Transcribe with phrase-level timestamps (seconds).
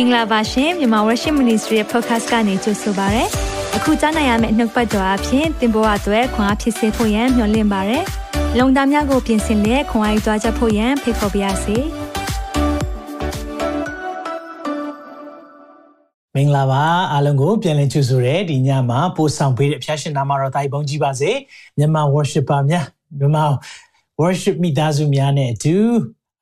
[0.00, 3.24] င်္ဂလာပါရှင်မြန်မာ Worship Ministry ရဲ့ podcast ကနေကြိုဆိုပါရစေ။
[3.76, 7.98] အခုကြားနိုင်ရမယ့်နှုတ်ပတ်တော်အဖြစ်သင်ပေါ်အပ်ွယ်ခွန်အားဖြစ်စေဖို့ယံမျှဝင့်ပါရစေ။
[8.58, 11.76] လုံတာများကိုပြင်ဆင်လက်ခွန်အားယူကြားချက်ဖို့ယံဖိတ်ခေါ်ပါရစေ။
[16.34, 21.30] မင်္ဂလာပါအားလုံးကိုပြန်လည်ကြိုဆိုရဲဒီညမှာပို့ဆောင်ပေးတဲ့ဖျားရှင်နာမတော်တိုင်းပုံကြီးပါစေ
[21.78, 22.84] မြန်မာ worshipper များ
[23.18, 23.44] မြန်မာ
[24.20, 25.76] worship မိသားစုများနဲ့အတူ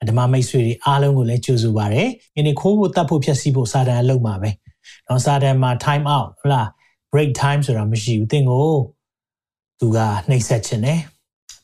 [0.09, 2.05] ဓမ္မမိတ်ဆွေတွေအားလုံးကိုလည်းကြိုဆိုပါရစေ။
[2.35, 4.51] ဒီနေ့ခိုးဖို့တတ်ဖို့ဖြည့်ဆည်းဖို့စာတန်အလုပ်မှာပဲ။
[5.09, 6.69] တော့စာတန်မှာ time out ဟုတ်လား
[7.13, 8.71] break time ဆိုတာမရှိဘူး။သင်ကို
[9.81, 10.99] သူကနှိပ်စက်ခြင်းနဲ့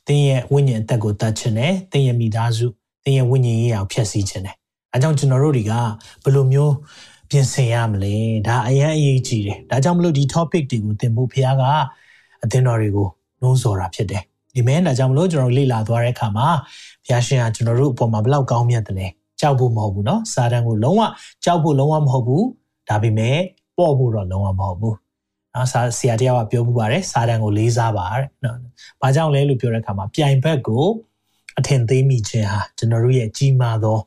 [0.06, 2.66] သင်ရဲ့ဝိညာဉ်အသက်ကိုတတ်ခြင်းနဲ့သင်ရဲ့မိသားစု
[3.04, 4.56] သင်ရဲ့ဝိညာဉ်ရေးအောင်ဖြည့်ဆည်းခြင်းနဲ့
[4.92, 5.72] အဲကြောင့်ကျွန်တော်တို့တွေက
[6.24, 6.74] ဘယ်လိုမျိုး
[7.30, 8.14] ပြင်ဆင်ရမလဲ
[8.46, 11.62] ဒါအရင်အရေးကြီးတယ်ဒါကြောင့်မလို့ဒီ topic တွေကိုသင်ဖို့ဖခင်က
[12.42, 13.08] အသင်တော်တွေကို
[13.40, 14.22] နှိုးဆော်တာဖြစ်တယ်
[14.54, 16.48] ဒီမဲဒါကြောင့်မလို့ကျွန်တော်လေ့လာသွားတဲ့အခါမှာ
[17.05, 19.07] ဘုရားရှင်ကကျွန်တော်တို့အပေါ်မှာဘလောက်ကောင်းမြတ်တယ်လဲ
[19.41, 21.01] ကြောက်ဖို့မဟုတ်ဘူးเนาะစာတန်ကိုလုံးဝ
[21.45, 22.45] ကြောက်ဖို့လုံးဝမဟုတ်ဘူး
[22.89, 23.37] ဒါပေမဲ့
[23.77, 24.95] ပေါ့ဖို့တော့လုံးဝမဟုတ်ဘူး
[25.53, 28.57] နော်ဆာဆရာတယောက်ကပြောမှုပါတယ်စာတန်ကိုလေးစားပါတဲ့နော်။
[29.01, 30.85] ဘာကြောင့်လဲလို့ပြောတဲ့အခါမှာပြိုင်ဘက်ကို
[31.59, 33.99] အထင်သေးမိခြင်းဟာကျွန်တော်တို့ရဲ့ကြီးမားသော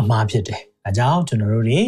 [0.00, 1.80] အမှားဖြစ်တယ်။ဒါကြောင့်ကျွန်တော်တို့တွေ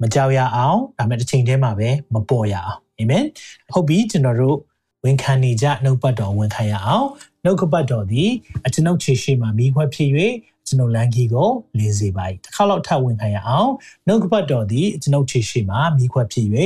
[0.00, 3.24] မကြောက်ရအောင်ဒါပေမဲ့တစ်ချိန်တည်းမှာပဲမပေါ်ရအောင်အာမင်။
[3.74, 4.56] ဟုတ်ပြီကျွန်တော်တို့
[5.04, 7.08] ဝန်ခံနေကြနှုတ်ပတ်တော်ဝန်ခံရအောင်
[7.43, 8.29] နှုတ်ကပတ်တော်သည်
[8.65, 10.09] အကျွန်ုပ်ခြေရှိမှမိခွက်ဖြစ်၍
[10.67, 13.71] ကျွန်ုပ်လမ်းကြီးကိုလင်းစေပါ၏တစ်ခါတော့ထပ်ဝင်ခံရအောင်
[14.07, 16.47] နှုတ်ကပတ်တော်သည်ကျွန်ုပ်ခြေရှိမှမိခွက်ဖြစ်၍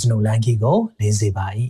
[0.00, 1.46] ကျွန်ုပ်လမ်းကြီးကိုလင်းစေပါ၏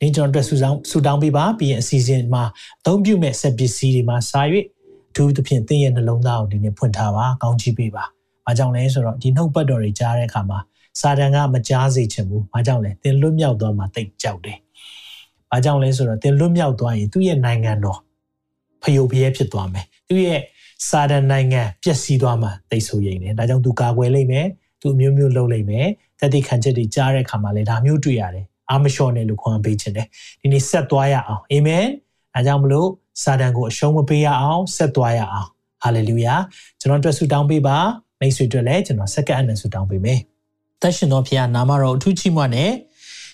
[0.00, 2.44] ဒီကျွန်တော်တို့ဆူဆောင်းဆူတောင်းပေးပါပြီးရင်အစီအစဉ်မှာ
[2.80, 4.42] အသုံးပြုမဲ့ဆက်ပစ္စည်းတွေမှာစာ၍
[5.10, 8.04] အထူးသဖြင့်သင်ရဲ့နှလုံးသားကိုဒီနေ့ဖွင့်ထားပါကောင်းချီးပေးပါ။
[8.46, 10.58] ဘာကြောင့်လဲဆိုတော့ဒီနှုတ်ပတ်တော်တွေကြားတဲ့အခါမှာ
[11.00, 14.58] စာတန်ကမကြားစေချင်ဘူး။ဘာကြောင့်လဲသင်လွတ်မြောက်သွားမှတိတ်ကြောက်တယ်။
[15.50, 17.98] ဘာကြောင့်လဲဆိုတော့သင်လွတ်မြောက်သွားရင်သူ့ရဲ့နိုင်ငံတော်
[18.82, 20.40] ဖယုတ်ဖျဲဖြစ်သွားမယ်သူရဲ့
[20.88, 24.46] စာဒန်နိုင်ငံပျက်စီးသွားမှာသိဆိုရင်တယ်ဒါကြောင့်သူကာကွယ်လိမ့်မယ်
[24.80, 25.86] သူအမျိုးမျိုးလုပ်လိမ့်မယ်
[26.20, 30.06] တတိခံချက်တွေကြားတဲ့အခါမှာလည်းဒါမျိုးတွေ့ရတယ်အာမလျှော်နဲ့လို့ခွန်အားပေးခြင်းတယ်
[30.40, 31.84] ဒီနေ့ဆက်သွားရအောင်အာမင်
[32.34, 32.88] အဲကြောင့်မလို့
[33.22, 35.48] စာဒန်ကိုအရှုံးမပေးရအောင်ဆက်သွားရအောင်
[35.82, 36.34] ဟာလေလုယာ
[36.80, 37.76] ကျွန်တော်အတွက်ဆုတောင်းပေးပါ
[38.20, 40.20] မိတ်ဆွေတို့လည်းကျွန်တော်စက္ကန့်နဲ့ဆုတောင်းပေးမယ်
[40.80, 42.70] သက်ရှင်တော်ဖခင်နာမတော်အထူးချီးမွမ်းနဲ့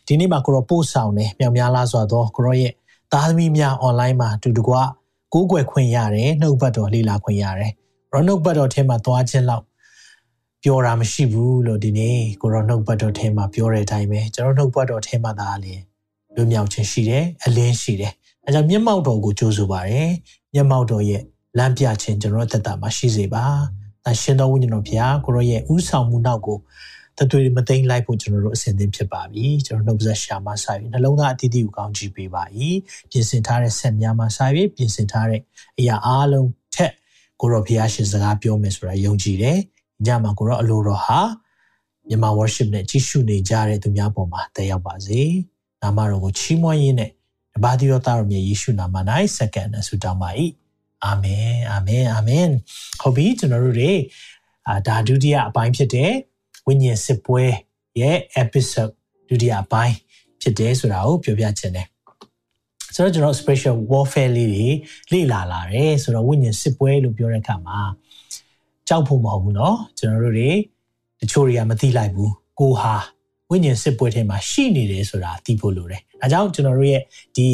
[0.06, 2.72] ဒီနေ့မှာကိုရောပို့ဆောင်နေမြောင်များလားဆိုတော့ကိုရောရဲ့
[3.12, 4.74] သားသမီးများ online မှာတူတကွ
[5.32, 7.72] ကိုးကွယ်ခွင့်ရတယ်နှုတ်ဘတ်တော်လေ့လာခွင့်ရတယ်
[8.10, 9.64] ရောနှုတ်ဘတ်တော်ထဲမှာသွားခြင်းလောက်
[10.62, 15.74] ပြောတာမရှိဘူးလို့ဒီနေ့ကိုရောနှုတ်ဘတ်တော်ထဲမှာပြောတဲ့အတိုင်းပဲကျွန်တော်နှုတ်ဘတ်တော်ထဲမှာသာလေ
[16.34, 18.12] လွမြောက်ခြင်းရှိတယ်အလင်းရှိတယ်
[18.44, 20.10] အဲကြောင့်မျက်မှောက်တော်ကိုကြိုးဆိုပါရယ်
[20.54, 21.22] မျက်မှောက်တော်ရဲ့
[21.58, 23.44] လမ်းပြခြင်းကျွန်တော်သက်တာမှာရှိစေပါ။
[24.06, 26.58] ဒါရှင်တော်ဝိညာဉ်တော်ဘုရားကိုရောရဲ့ဥဆောင်မှုနောက်ကို
[27.18, 32.42] တသွေးမသိမ့်လိုက်ဖို့ကျွန်တော်တို့အစဉ်သင့်ဖြစ်ပါပြီကျွန်တော်နှုတ်ဆက်ရှာမှစာပြီးနှလုံးသားအတိအကျကိုကောင်းချီးပေးပါ၏
[33.10, 35.40] ပြင်ဆင်ထားတဲ့ဆက်များမှစာပြီးပြင်ဆင်ထားတဲ့
[35.78, 36.92] အရာအားလုံးထက်
[37.40, 39.58] ကိုရောဘုရားရှင်စကားပြောမယ်ဆိုတာယုံကြည်တယ်
[40.06, 41.20] ညမှာကိုရောအလိုတော်ဟာ
[42.08, 45.22] မြန်မာ worship နဲ့ကြီးစုနေကြတဲ့သူများပေါ်မှာတက်ရောက်ပါစေ
[45.82, 47.10] နာမတော်ကိုချီးမွမ်းရင်းနဲ့
[47.54, 48.96] တပါးတိရောသားတော်မြတ်ယေရှုနာမ၌
[49.36, 50.30] စက္ကန့်နဲ့ဆုတောင်းပါ၏
[51.04, 52.48] အာမင်အာမင်အာမင်
[53.00, 53.92] ဟုတ်ပြီကျွန်တော်တို့တွေ
[54.68, 56.12] အာဒါဒုတိယအပိုင်းဖြစ်တဲ့
[56.67, 57.43] ဝိညာဉ်စစ်ပွဲ
[57.99, 58.93] ရဲ့ episode
[59.29, 59.95] ဒုတိယပိုင်း
[60.41, 61.87] ဖြစ်တယ်ဆိုတာကိုပြောပြချင်တယ်
[62.95, 64.67] ဆိုတော့ကျွန်တော် special warfare လေးတွေ
[65.11, 67.79] လေ့လာလာတယ်ဆိုတော့ဝိညာဉ်စစ်ပွဲလို့ပြောတဲ့အခါမှာ
[68.87, 70.51] ကြောက်ဖို့မဟုတ်ဘူးเนาะကျွန်တော်တို့တွေ
[71.19, 72.95] တချို့တွေကမသိလိုက်ဘူးကိုဟာ
[73.51, 77.01] ဝိညာဉ်စစ်ပွဲထဲမှာရှိနေတယ်ဆိုတာသိဖို့လိုတယ်အဲကြောင့်ကျွန်တော်တို့ရဲ့
[77.35, 77.47] ဒီ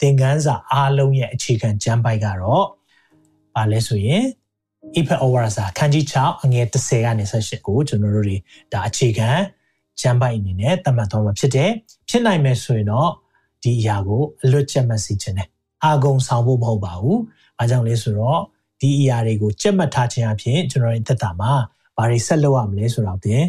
[0.00, 2.66] သင်ခန်းစာအားလုံးရဲ့အခြေခံကျမ်းပိုက်ကတော့
[3.54, 4.24] ဘာလဲဆိုရင်
[4.97, 8.37] Ephet Overasa ခန်းကြီး6အငယ်30ကနေ18ကိုကျွန်တော်တို့တွေ
[8.73, 9.29] ဒါအခြေခံ
[10.01, 11.71] ကျမ်းပိုက်အနေနဲ့သတ်မှတ်သွားမှာဖြစ်တယ်
[12.09, 13.09] ဖြစ်နိုင်မယ်ဆိုရင်တော့
[13.63, 15.49] ဒီအရာကိုအလွတ်ချက်မှတ်စီခြင်းတယ်
[15.83, 17.17] အာဂုံဆောင်ဖို့မဟုတ်ပါဘူး။
[17.57, 18.39] အားကြောင့်လဲဆိုတော့
[18.81, 21.51] ဒီအရာတွေကိုချက်မှတ်ထားခြင်းအပြင်ကျွန်တော်ရဲ့သက်တာမှာ
[21.97, 23.43] ဘာတွေဆက်လုပ်ရမလဲဆိုတော့ပြင်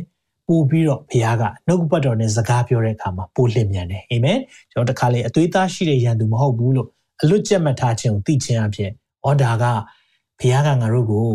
[0.46, 4.38] ပို့ပြီးတော့ဘုရားကနှုတ်ပတ်တော်နဲ့စကားပြောတဲ့အခါမှာပို့လင့်မြန်တယ်အာမင်
[4.72, 6.88] ကျွန်တော်တခါလေအသွေးသားရှိတဲ့ယန္တုမဟုတ်ဘူးလို့
[7.22, 8.90] အလွတ်ချက်မှတ်ထားခြင်းကိုသိခြင်းအပြင်
[9.26, 9.64] ဩဒါက
[10.39, 11.29] ဘုရားကငါတို့ကို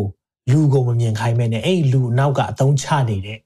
[0.51, 3.37] လူကိုမမြင်ခိုင်းမဲ့နဲ့အဲ့လူနောက်ကအသုံးချနေတဲ့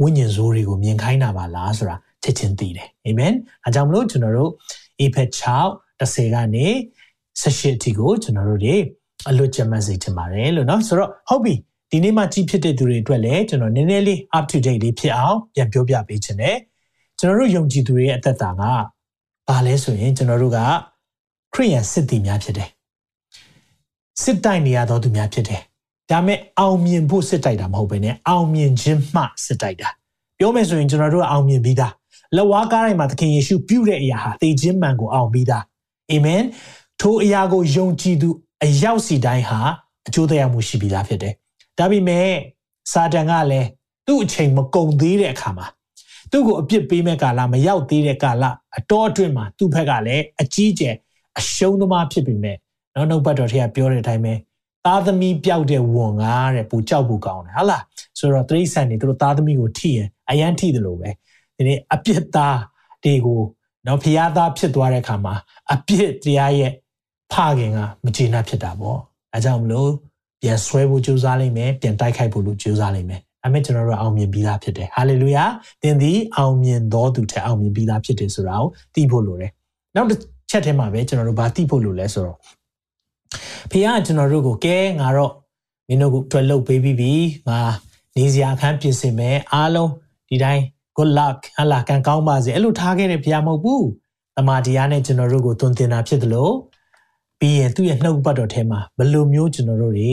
[0.00, 3.32] ဝိညာဉ်ဆိုးတွေကိုမြင်ခိုင်းတာပါလားဆိုတာချက်ချင်းသိတယ်အာမင်
[3.64, 4.50] အဲကြောင့်မလို့ကျွန်တော်တို့
[5.00, 6.66] အေဖက်6 10ကနေ
[7.40, 8.76] 18အထိကိုကျွန်တော်တို့တွေ
[9.28, 11.54] အလွတ်ကျမတ်စေချင်ပါတယ်လို့เนาะဆိုတော့ဟုတ်ပြီ
[11.90, 16.56] ဒီနေ့မှကြီးဖြစ်တဲ့သူတွေအတွက်လည်းကျွန်တော်နည်းနည်းလေး up to date လေးဖြစ်အောင်ပြန်ပြောပြပေးခြင်းနဲ့
[17.18, 18.62] ကျွန်တော်တို့ယုံကြည်သူတွေရဲ့အသက်တာက
[19.48, 20.58] ဘာလဲဆိုရင်ကျွန်တော်တို့က
[21.54, 22.68] ခရိယန်စစ်သည်များဖြစ်တယ်
[24.23, 25.61] စစ်တိုက်နေရသောသူများဖြစ်တယ်။
[26.11, 29.89] ဒါမဲ့အောင်မြင်ဖို့စစ်တိုက်တာမဟုတ်ဘဲနဲ့အောင်မြင်ခြင်းမှစစ်တိုက်တာ။
[30.37, 31.91] ပြောမယ်ဆိုရင်ကျွန်တော်တို့အောင်မြင်ပြီးသား။
[32.35, 35.63] လက်ဝါးကားတိုင်းမှာသခင်ယေရှုပြုတဲ့အရာဟာသေခြင်းမှန်ကိုအောင်ပြီးသား။
[36.11, 36.43] အာမင်။
[37.01, 38.29] ထိုအရာကိုယုံကြည်သူ
[38.63, 39.59] အရောက်စီတိုင်းဟာ
[40.07, 41.33] အကျိုးတရားမှုရှိပြီးသားဖြစ်တယ်။
[41.77, 42.29] ဒါပေမဲ့
[42.91, 43.67] စာတန်ကလည်း
[44.07, 45.67] သူ့အချိန်မကုန်သေးတဲ့အခါမှာ
[46.31, 48.43] သူ့ကိုအပြစ်ပေးမဲ့ကာလမရောက်သေးတဲ့ကာလ
[48.77, 50.95] အတော်အတွင်းမှာသူ့ဘက်ကလည်းအကြီးကျယ်
[51.39, 52.57] အရှုံးသမားဖြစ်ပြီမဲ့
[52.95, 54.33] နောက်နောက်ဘတ်တော်ထဲကပြောတဲ့အတိုင်းပဲ
[54.85, 57.83] သားသမီးပြောက်တဲ့ဝန်ကားတဲ့ပူကြောက်ပူကောင်းတယ်ဟုတ်လား
[58.19, 61.09] ဆိုတော့တရိษံနေသူတို့သားသမီးကိုထိရင်အယမ်းထိတယ်လို့ပဲ
[61.55, 62.59] ဒီနေ့အပြစ်သား
[63.03, 63.41] တွေကို
[63.87, 65.35] နော်ဖျားသားဖြစ်သွားတဲ့အခါမှာ
[65.73, 66.71] အပြစ်တရားရဲ့
[67.33, 68.99] ဖခင်ကမကျေနပ်ဖြစ်တာပေါ့
[69.33, 69.89] အဲကြောင့်မလို့
[70.41, 75.45] ပြန်ဆွဲဖို့ကြိုးစားလိမ့်မယ်ပြန်တိုက်ခိုက်ဖို့လို့ကြိုးစားလိမ့်မယ်အမေကျွန်တော်တို့အောင်မြင်ပြီးသားဖြစ်တယ်ဟာလေလုယာ
[75.81, 79.51] သင်သည်အောင်မြင်သောသူထက်အောင်မြင်ပြီးသားဖြစ်တယ်ဆိုတာကိုသိဖို့လိုတယ်
[79.95, 80.19] နောက်တစ်
[80.49, 82.37] ချက်ထဲမှာပဲကျွန်တော်တို့ဘာသိဖို့လိုလဲဆိုတော့
[83.70, 85.32] ဖခင်ကကျွန်တော်တို့ကိုကဲငါတော့
[85.88, 87.12] မင်းတို့ကိုတွေ့လုပ်ပေးပြီးပြီ
[87.48, 87.60] ငါ
[88.16, 89.90] နေစရာအခန်းပြင်ဆင်မယ်အားလုံး
[90.28, 90.62] ဒီတိုင်း
[90.96, 93.86] good luck ဟလာကံကောင်းပါစေအဲ့လိုထားခဲ့တဲ့ဖခင်မဟုတ်ဘူး
[94.36, 96.54] တမာတရားနဲ့ကျွန်တော်တို့ကိုသွန်သင်တာဖြစ်တယ်လို့
[97.38, 100.12] ပြီးရင်သူ့ရဲ့နှုတ်ပတ်တော်ထဲမှာဘယ်လိုမျိုးကျွန်တော်တို့တွေ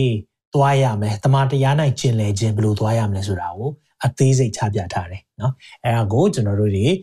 [0.54, 3.70] သွားရမလဲတမာတရားနိုင်ကျင်လည်ခြင်းဘယ်လိုသွားရမလဲဆိုတာကို
[4.06, 5.52] အသေးစိတ်ချပြထားတယ်เนาะ
[5.84, 6.94] အဲ့ဒါကိုကျွန်တော်တို့တွေအာ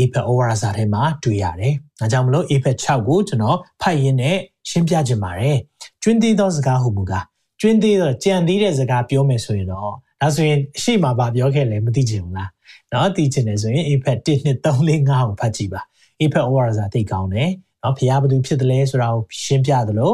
[0.00, 4.36] APEC over စာထဲမှာတွေ့ရတယ်။ဒါကြောင့်မလို့ APEC 6ကိုကျွန်တော်ဖတ်ရင်းနဲ့
[4.70, 5.56] ရှင်းပြခြင်းပါတယ်။
[6.02, 7.24] ကျွင်းသေးသောစကားဟုမူကား
[7.60, 12.48] ကျွင်းသေးသောကြံသေးတဲ့စကားပြောမယ်ဆိုရင်တော့ဒါဆိုရင်ရှေ့မှာဗာပြောခဲ့လဲမသိချင်ဘူးလား။
[12.92, 15.80] နော်သိချင်တယ်ဆိုရင် APEC 1 2 3 4 5ကိုဖတ်ကြည့်ပါ။
[16.20, 17.50] APEC over စာသိကောင်းတယ်။
[17.82, 20.12] နော်ဖျားဘသူဖြစ်တယ်လဲဆိုတာကိုရှင်းပြသလို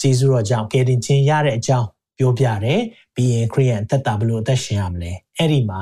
[0.00, 1.86] ဂျေဇုတော်ကြောင့်ကယ်တင်ခြင်းရတဲ့အကြောင်း
[2.18, 2.80] ပြောပြတယ်။
[3.14, 5.80] ပြီးရင်ခရိယန်သက်တာဘလို့အသက်ရှင်ရမလဲ။အဲ့ဒီမှာ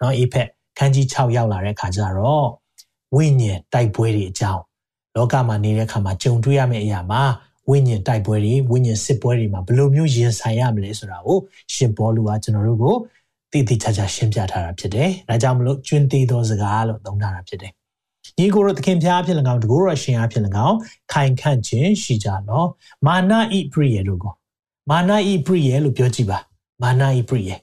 [0.00, 0.48] နော် APEC
[0.80, 2.46] ခန်းကြီး6ရောက်လာတဲ့ခါကျတော့
[3.16, 4.62] ဝိညာဉ်တိုက်ပွဲတွေအကြောင်း
[5.16, 7.22] လောကမှာနေတဲ့ခါမှာကြုံတွေ့ရမယ့်အရာမှာ
[7.70, 11.38] ဝိညာဉ်တိုက်ပွဲတွေဝိညာဉ်စစ်ပွဲတွေမှာဘယ်လိုမျိုးရင်ဆိုင်ရမလဲဆိုတာကို
[11.74, 12.94] ရှင်ဘောလူကကျွန်တော်တို့ကို
[13.52, 17.72] တည်တည်ချာချာရှင်းပြထားတာဖြစ်တယ်။ဒါကြောင့်မလို့ကျွန်းသေးသောစကားလို့သုံးထားတာဖြစ်တယ်။
[18.38, 20.76] ညီကိုရသခင်ဖျားဖြစ်၎င်းတကိုးရရှင်အားဖြစ်၎င်း
[21.12, 22.64] ခိုင်ခန့်ခြင်းရှိကြလော။
[23.06, 24.32] မာနဤပရိယေတို့ကို
[24.90, 26.38] မာနဤပရိယေလို့ပြောကြည့်ပါ
[26.82, 27.56] မာနဤပရိယေ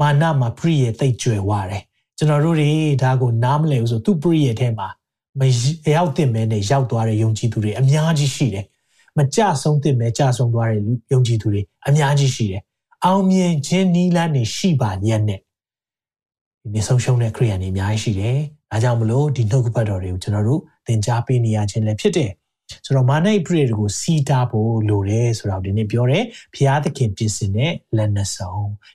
[0.00, 1.82] မာနမှာပရိယေတိတ်ကြွယ်ဝတယ်
[2.20, 2.70] ကျွန်တော်တို့တွေ
[3.02, 4.88] ဒါကိုနားမလည်ဘူးဆိုသူပရိယေထဲမှာ
[5.38, 5.42] မ
[5.94, 8.64] ရောက်တင်မဲနဲ့ရောက်သွားတဲ့ယုံကြည်သူတွေအများကြီးရှိတယ်
[9.18, 10.80] မကြဆုံးတင်မဲကြဆုံးသွားတဲ့
[11.12, 12.62] ယုံကြည်သူတွေအများကြီးရှိတယ်
[13.04, 15.40] အောင်မြင်ခြင်းနီးလန်းနေရှိပါညက်နဲ့
[16.62, 18.36] ဒီနေ့ဆုံးရှုံးတဲ့ခရိယန်တွေအများကြီးရှိတယ်
[18.70, 22.30] ဒါကြောင့်မလို့ဒီနှုတ်ကပတ်တော်တွေကိုကျွန်တော်တို့သင်ကြားပေးနေရခြင်းလည်းဖြစ်တယ်
[22.86, 26.24] ဆိုတော့မာနိပရိတွေကိုစီးတာဖို့လိုတယ်ဆိုတော့ဒီနေ့ပြောတယ်
[26.54, 28.54] ဘုရားသခင်ပြင်ဆင်တဲ့လက်နှစုံ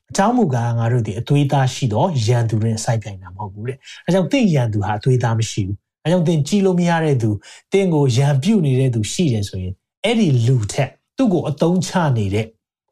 [0.10, 7.30] အကြောင်းမူကားငါတို့ဒီအသွေးသားရှိတော့ရန်သူနဲ့စိုက်ပြိုင်တာမဟုတ်ဘူးတဲ့အဲကြောင့်တင့်ရန်သူဟာအသွေးသားမရှိဘူးအဲကြောင့်တင်ကြည့်လို့မရတဲ့သူ
[7.74, 9.74] တင့်ကိုရန်ပြုတ်နေတဲ့သူရှိတယ်ဆိုရင်
[10.04, 12.45] အဲ့ဒီလူထက်သူ့ကိုအတုံးချနေတဲ့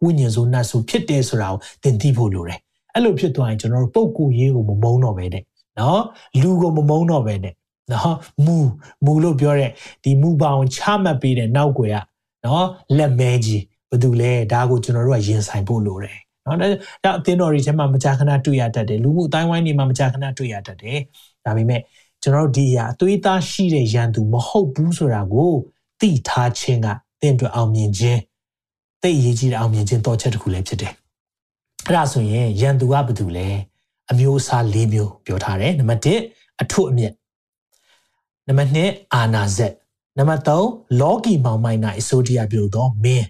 [0.04, 2.60] ဝိညာဉ်စုနတ်စုဖြစ်တယ်ဆိုတာကိုတင်သိဖို့လိုတယ်
[2.94, 5.44] အဲ့လိုဖြစ်သွားရင်ကျွန်တော်တို့ပုံကိုရေးကိုမမုန်းတော့ပဲတဲ့
[5.80, 6.02] နော်
[6.42, 7.54] လူကိုမမုန်းတော့ပဲနဲ့
[7.94, 8.58] နော်မူ
[9.06, 9.72] မူလို့ပြောတဲ့
[10.04, 11.98] ဒီမူပေါင်းချမှတ်ပေးတဲ့နောက်ွယ်က
[12.46, 12.68] နော်
[12.98, 21.00] လက်မဲကြီးဘာတူလဲဒါကိုကျွန်တော်တို့ကရင်ဆိုင်ဖို့လိုတယ်နော်ဒါအသင်းတော်တွေထဲမှာမကြာခဏတွေ့ရတတ်တယ်လူမှုအတိုင်းဝိုင်းတွေမှာမကြာခဏတွေ့ရတတ်တယ်
[21.46, 21.82] ဒါပေမဲ့
[22.24, 25.52] ကျွန်တော်တို့ဒီအရာအသွေးသားရှိတဲ့ရန်သူမဟုတ်ဘူးဆိုတာကို
[26.02, 26.88] သိထားခြင်းက
[27.22, 28.20] တင့်အတွက်အောင်မြင်ခြင်း
[29.02, 30.94] သိအရေးကြီးတဲ့အောင်မြင်ခြင်းတော့ချက်တစ်ခုလည်းဖြစ်တယ်
[31.88, 33.48] အဲ့ဒါဆိုရင်ရန်သူကဘာတူလဲ
[34.12, 36.02] အမျိုးအစား၄မျိုးပြောထားတယ်နံပါတ်
[36.34, 37.14] 1အထွတ်အမြတ်
[38.48, 39.74] နံပါတ်2အာနာဇက်
[40.18, 43.28] နံပါတ်3လောကီမောင်မိုင်း၌အစိုးတရားပြုသောမင်း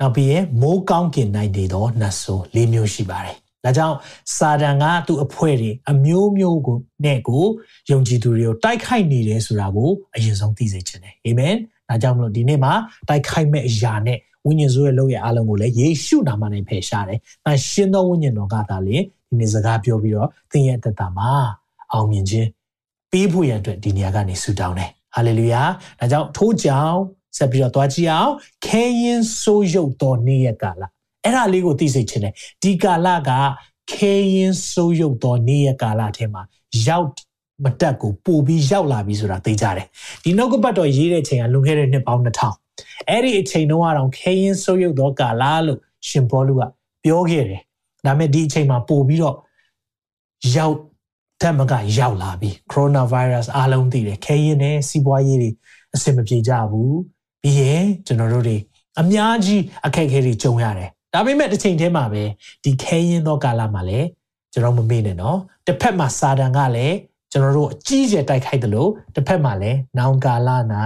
[0.00, 3.96] နောက်ပြီးရင်မိုးကောင်းကင်၌နေသောနတ်ဆိုး၄မျိုးရှိပါတယ်ဒါကြောင့်
[4.36, 7.44] စာတန်ကသူ့အဖွဲ့တွေအမျိုးမျိုးကိုနဲ့ကို
[7.90, 11.54] ယုံကြည်သူတွေကိုတိုက်ခိုက်နေတယ်ဆိုတာကိုအရင်ဆုံးသိစေချင်တယ်အာမင်
[11.88, 12.72] ဒါကြောင့်မလို့ဒီနေ့မှာ
[13.08, 18.96] တိုက်ခိုက်မဲ့အရာနဲ့ဝိညာဉ်ဆိုးရဲ့လုပ်ရအားလုံးကိုလည်းယေရှုနာမနဲ့ဖယ်ရှားတယ်။ဒါရှင်းသောဝိညာဉ်တော်ကသာလေ
[19.28, 21.30] ဒီနေ့စကားပြောပြီးတော့သင်ရဲ့အသက်တာမှာ
[21.92, 22.48] အောင်မြင်ခြင်း
[23.12, 25.62] ပေးဖို့ရန်အတွက်ဒီနေရာကနေဆုတောင်းတယ်ဟာလေလုယာ
[26.00, 26.96] ဒါကြောင့်ထိုးကြောင်
[27.36, 28.32] ဆက်ပြီးတော့သွားကြည့်အောင်
[28.66, 30.82] ခဲရင်ဆိုးရုပ်တော်နေ့ရက်ကာလ
[31.24, 33.30] အဲ့ဒါလေးကိုသိစေချင်တယ်ဒီကာလက
[33.92, 36.42] ခဲရင်ဆိုးရုပ်တော်နေ့ရက်ကာလထဲမှာ
[36.86, 37.08] ရောက်
[37.64, 39.86] မတက်ကိုပို့ပြီးရောက်လာပြီဆိုတာသိကြတယ်
[40.24, 46.62] ဒီနောက်ကပတ်တော်ရေးတဲ့ချိန်ကလွန်ခဲ့တဲ့နှစ်ပေါင်း2000အဲ့ဒီအချိန်တုန်းကတော့ခဲရင်ဆိုးရုပ်တော်ကာလလို့ရှင်ဘောလူက
[47.04, 47.60] ပြောခဲ့တယ်
[48.06, 49.36] ဒါပေမဲ့ဒီအချိန်မှာပို့ပြီးတော့
[50.56, 50.74] ရောက်
[51.42, 55.50] ဓမ္မကရောက်လာပြီကိုရိုနာဗိုင်းရပ်စ်အားလုံးသိတယ်ခဲရင်နဲ့စီးပွားရေးတွေ
[55.94, 56.98] အဆင်မပြေကြဘူး
[57.42, 58.56] ပြီးရင်ကျွန်တော်တို့တွေ
[59.00, 62.22] အများကြီးအခက်အခဲတွေကြုံရတယ်ဒါပေမဲ့တစ်ချိန်တည်းမှာပဲ
[62.64, 64.06] ဒီခဲရင်သောကာလမှာလည်း
[64.52, 66.96] ကျွန်တော်မမေ့နဲ့နော်တစ်ဖက်မှာစာတန်ကလည်း
[67.32, 70.48] ကျွန်တော်တို့အကြီးကျယ်တိုက်ခိုက်တယ်လို့တစ်ဖက်မှာလည်းနောင်ကာလ၌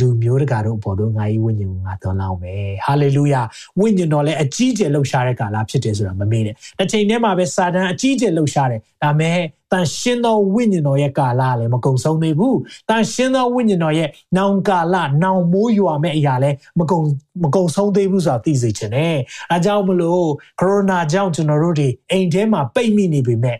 [0.00, 3.42] လူမျိုးတကာတို့ပေါ်သို့ငါ၏ဝိညာဉ်ကိုငါသွန်လောင်းမယ်ဟာလေလုယာ
[3.80, 9.38] ဝိညာဉ်တော်လည်းအကြီးကျယ်လှုပ်ရှားတဲ့ကာလဖြစ်တယ်ဆိုတာမမေ့နဲ့တစ်ချိန်တည်းမှာပဲစာတန်အကြီးကျယ်လှုပ်ရှားတယ်ဒါမဲ့
[9.72, 12.58] တန်ရှင်းသောဝိညာဉ်တော်ရဲ့ကာလလည်းမကုံဆုံးသေးဘူး
[12.88, 17.00] တန်ရှင်းသောဝိညာဉ်တော်ရဲ့နောင်ကာလနောင်မိုးရွာမဲ့အရာလည်းမကုံ
[17.42, 19.16] မကုံဆုံးသေးဘူးဆိုတာသိစေချင်တယ်
[19.52, 20.26] အဲကြောင့်မလို့
[20.60, 23.58] ကိုရိုနာကြောင့်ကျွန်တော်တို့တွေအိမ်ထဲမှာပိတ်မိနေပေမဲ့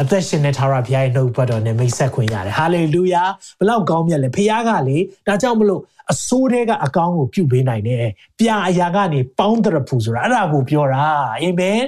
[0.00, 3.22] အသက်ရှင်တဲ့ထာဝရဘုရားရဲ့နှုတ်ဘတ်တော်နဲ့မိတ်ဆက်ခွင့်ရတယ်ဟာလေလုယာ
[3.60, 5.82] ဘလောက်ကောင်းမြတ်လဲဘုရားကလေဒါကြောင့်မလို့
[6.12, 8.06] အစိုးတဲ့ကအကောင်းကိုပြုပေးနိုင်တယ်
[8.38, 11.04] ပြာအရာကနေပေါင်းတရဖူဆိုတာအဲ့ဒါကိုပြောတာ
[11.40, 11.80] အာမင်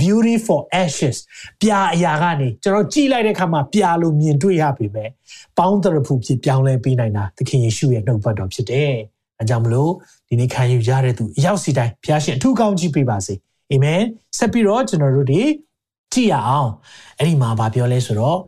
[0.00, 1.16] beauty for ashes
[1.60, 5.08] ပြာအရာကနေကျွန်တော်ကြည်လိုက်တဲ့အခါမှာပြာလို့မြင်တွေ့ရပေမဲ့
[5.58, 8.92] ပေါင်းတရဖူဖြစ်ပြောင်းလဲပေးနိုင်တာသခင်ယေရှုရဲ့နှုတ်ဘတ်တော်ဖြစ်တယ်
[9.38, 9.92] အဲကြောင့်မလို့
[10.28, 13.34] ဒီနေ့ခံယူရတဲ့သူအရောက်စီတိုင်းဘုရားရှင်အထူးကောင်းကြီးပေးပါစေ
[13.70, 14.02] အာမင်
[14.38, 15.40] ဆက်ပြီးတော့ကျွန်တော်တို့ဒီ
[16.12, 16.70] ကြည့်ရအောင်
[17.18, 18.40] အဲ့ဒီမှာဗာပြောလဲဆိုတော့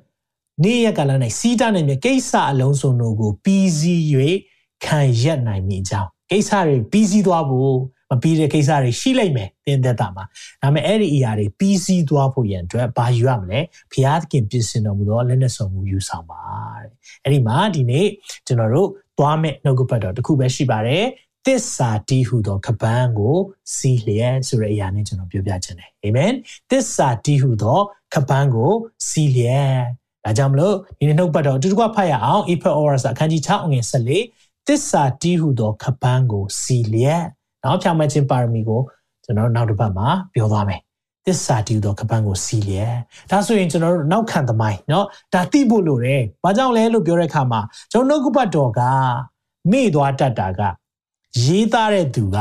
[0.63, 4.01] နေ့ရက်ကလည်းနိုင်စီးတာနဲ့မြေကိစ္စအလုံးစုံတို့ကိုပြီးစီး၍
[4.85, 7.75] ခံရက်နိုင်မိကြောင်းကိစ္စတွေပြီးစီးသွားဖို့
[8.11, 10.25] မပြီးတဲ့ကိစ္စတွေရှိလိမ့်မယ်သင်သက်တာမှာ
[10.63, 13.61] ဒါပေမဲ့အဲ့ဒီအရာတွေပြီးစီးသွားဖို့ရန်အတွက်ဘာယူရမလဲ
[13.93, 16.43] ဘုရားသခင်ပြင်ဆင်တော်မူသောလက်နက်ဆောင်မှုယူဆောင်ပါ
[16.81, 16.91] တဲ့
[17.25, 18.07] အဲ့ဒီမှာဒီနေ့
[18.47, 21.05] ကျွန်တော်တို့သွားမဲ့နှုတ်ကပတ်တော်တစ်ခုပဲရှိပါတယ်
[21.46, 23.38] သစ္စာတီးဟုသောကပန်းကို
[23.76, 26.34] စီးလျက်ဆိုတဲ့အရာနဲ့ကျွန်တော်ပြောပြချင်တယ်အာမင်
[26.70, 27.80] သစ္စာတီးဟုသော
[28.14, 28.72] ကပန်းကို
[29.08, 29.76] စီးလျက်
[30.24, 37.24] ဒါကြောင့်မလို့ဒီနေ့နှုတ်ပတ်တော်အတူတူကဖတ်ရအောင် Ephesians Oras အခန်းကြီး6အငယ်14သစ္စာတီးဟုသောကပန်းကိုစီးလျက်
[37.64, 38.82] နောက်ဖြောင်းမဲ့ခြင်းပါရမီကို
[39.24, 40.82] ကျွန်တော်နောက်တစ်ပတ်မှာပြောသွားမယ်
[41.26, 42.96] သစ္စာတီးသောကပန်းကိုစီးလျက်
[43.32, 48.82] ဒါဆိုရင်ကျွန်တော်တို့နောက်ခံသမိုင်းเนาะဒါသိဖို့လိုတယ်။ဘာကြောင့်လဲလို့ပြောတဲ့အခါမှာကျွန်တော်နှုတ်ကပတ်တော်က
[49.72, 50.62] မေ့သွားတတ်တာက
[51.43, 52.39] ရေးသားတဲ့သူက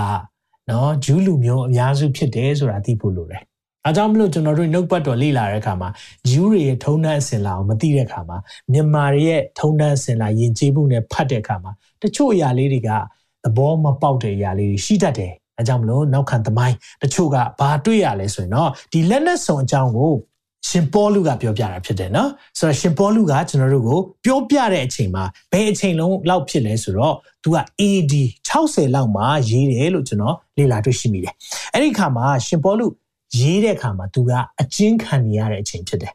[0.70, 3.42] နော်ဂျူးလူမျိုးအများစုဖြစ်တယ်ဆိုတာသိဖို့လိုတယ်။
[3.86, 5.90] အားကြောင့်မလို့ကျွန်တော်တို့နှုတ်ပတ်တော်လေ့လာတဲ့အခါမှာ
[6.30, 8.38] ဂျူးတွေရဲ့ထုံနှံအစင်လာကိုမသိတဲ့အခါမှာ
[8.72, 11.72] မြန်မာတွေရဲ့ထုံနှံအစင်လာယဉ်ကျေးမှုနဲ့ဖတ်တဲ့အခါမှာ
[12.02, 12.90] တချို့အရာလေးတွေက
[13.44, 20.14] သဘောမပေါက်တဲ့အရာလေးတွေရှိတတ်တယ်။အဲကြောင့်မလို့နောက်ခံသမိုင်းတချို့ကဘာတွေ့ရလဲဆိုရင်တော့ဒီလက်နက်စုံအကြောင်းကို
[20.69, 28.14] ရှင်ပေါလုကပြောပြတာဖြစ်တယ်နော်ဆိုတော့ရှင်ပေါလုကကျွန်တော်တို့ကိုပြောပြတဲ့အချိန်မှာဘယ်အချိန်လုံးလောက်ဖြစ်လဲဆိုတော့သူက AD
[28.49, 31.35] 60လောက်မှာရေးတယ်လို့ကျွန်တော်လေ့လာတွေ့ရှိမိတယ်
[31.73, 32.87] အဲ့ဒီခါမှာရှင်ပေါလု
[33.38, 36.12] ရေးတဲ့ခါမှာသူကအကျဉ်းခံနေရတဲ့အချိန်ဖြစ်တယ်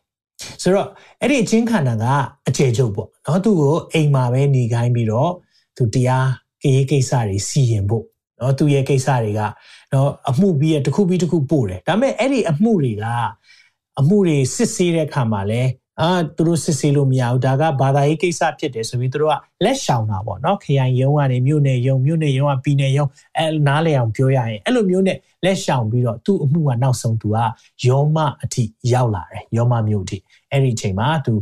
[0.61, 0.87] ဆိုတော့
[1.21, 2.05] အဲ့ဒီအချင်းခန္ဓာက
[2.47, 5.31] အကျေကျုပ်ပေါ့เนาะသူ့ကိုအိမ်မှာပဲနေခိုင်းပြီးတော့
[5.77, 6.27] သူတရား
[6.63, 8.05] ကြေးကိစ္စတွေစီရင်ဖို့
[8.37, 9.41] เนาะသူရဲ့ကိစ္စတွေက
[9.91, 13.05] เนาะအမှုပြီးရတစ်ခုပြီးတစ်ခုပို့တယ်ဒါပေမဲ့အဲ့ဒီအမှုတွေက
[13.98, 15.62] အမှုတွေစစ်ဆေးတဲ့အခါမှာလဲ
[16.00, 27.38] အာသူတို့စစ်ဆေးလို့မရဘူးဒါကဘာသာရေးကိစ္စဖြစ်တယ်ဆိုပြီးသူတို့ကလက်ရှောင်တာပေါ့နော်ခရိုင်ယုံကနေမြို့နယ်ယုံမြို့နယ်ယုံကပြည်နယ်ယုံအဲနားလေအောင်ပြောရရင်အဲ့လိုမျိုးနဲ့လက်ရှောင်ပြီးတော့သူ့အမှုကနောက်ဆုံးသူက
[27.86, 30.18] ယောမအထိရောက်လာတယ်ယောမမြို့အထိ
[30.50, 31.32] အဲ့ဒီအချိန်မှာသူ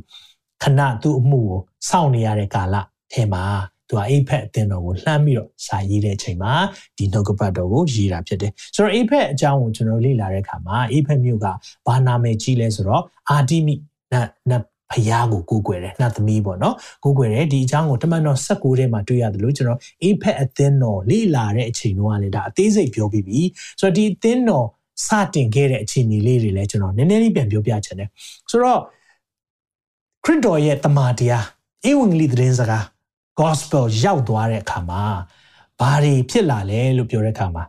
[0.63, 2.77] ခဏသူ့အမှုကိုစောင့်နေရတဲ့ကာလ
[3.13, 3.45] ထဲမှာ
[3.89, 6.53] သူကအိဖက်အတင်းတော်ကိုလှမ်းပြီးတော့စာရေးတဲ့အချိန်မှာ
[6.97, 11.47] ဒီနှုတ်ကပတ်တော်ကိုရေးတာဖြစ်တယ်ဆိုတော့အိဖက်အကြောင်းကိုကျွန်တော်လေ့လာတဲ့အခါမှာအိဖက်မြို့က
[11.87, 13.75] ဘာနာမည်ကြီးလဲဆိုတော့အာတိမိ
[14.13, 14.63] နတ်နတ်
[14.93, 16.75] ဖယားကိုကိုးကွယ်တယ်နတ်သမီးပေါ့နော်
[17.05, 23.41] ကိုးကွယ်တယ်ဒီအကြောင်းကိုတမန်တော်16ထဲမှာတွေ့ရတယ်လို့ကျွန်တော်အိဖက်အသင်းတော်လေ့လာတဲ့အချိန်တုန်းကလည်းဒါအသေးစိတ်ပြောပြီးပြီ
[23.81, 24.67] ဆိုတော့ဒီအသင်းတော်
[25.07, 28.09] စတင်ခဲ့တဲ့အခြေအနေလေးတွေလည်းကျွန်တော်နည်းနည်းလေးပြန်ပြောပြချင်တယ်
[28.51, 28.81] ဆိုတော့
[30.25, 31.45] ခရစ်တော်ရဲ့တမန်တရား
[31.89, 32.85] ဧဝံဂေလိသတင်းစကား
[33.41, 35.03] gospel ရောက်သွားတဲ့အခါမှာ
[35.81, 37.65] ဘာတွေဖြစ်လာလဲလို့ပြောတဲ့အခါမှာ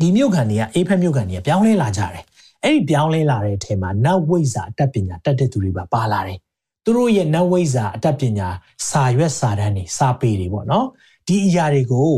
[0.00, 2.24] ဒီမြို့ခံတွေကအေဖက်မြို့ခံတွေကပြောင်းလဲလာကြတယ်
[2.64, 6.38] အဲ့ဒီပြောင်းလဲလာတဲ့အထက်မှာနတ်ဝိဇ္ဇာအတတ်ပညာတတ်တဲ့သူတွေပါပါလာတယ်
[6.84, 8.48] သူတို့ရဲ့နတ်ဝိဇ္ဇာအတတ်ပညာ
[8.88, 10.86] စာရွက်စာတမ်းတွေစာပေတွေပေါ့နော်
[11.26, 12.10] ဒီအရာတွေကို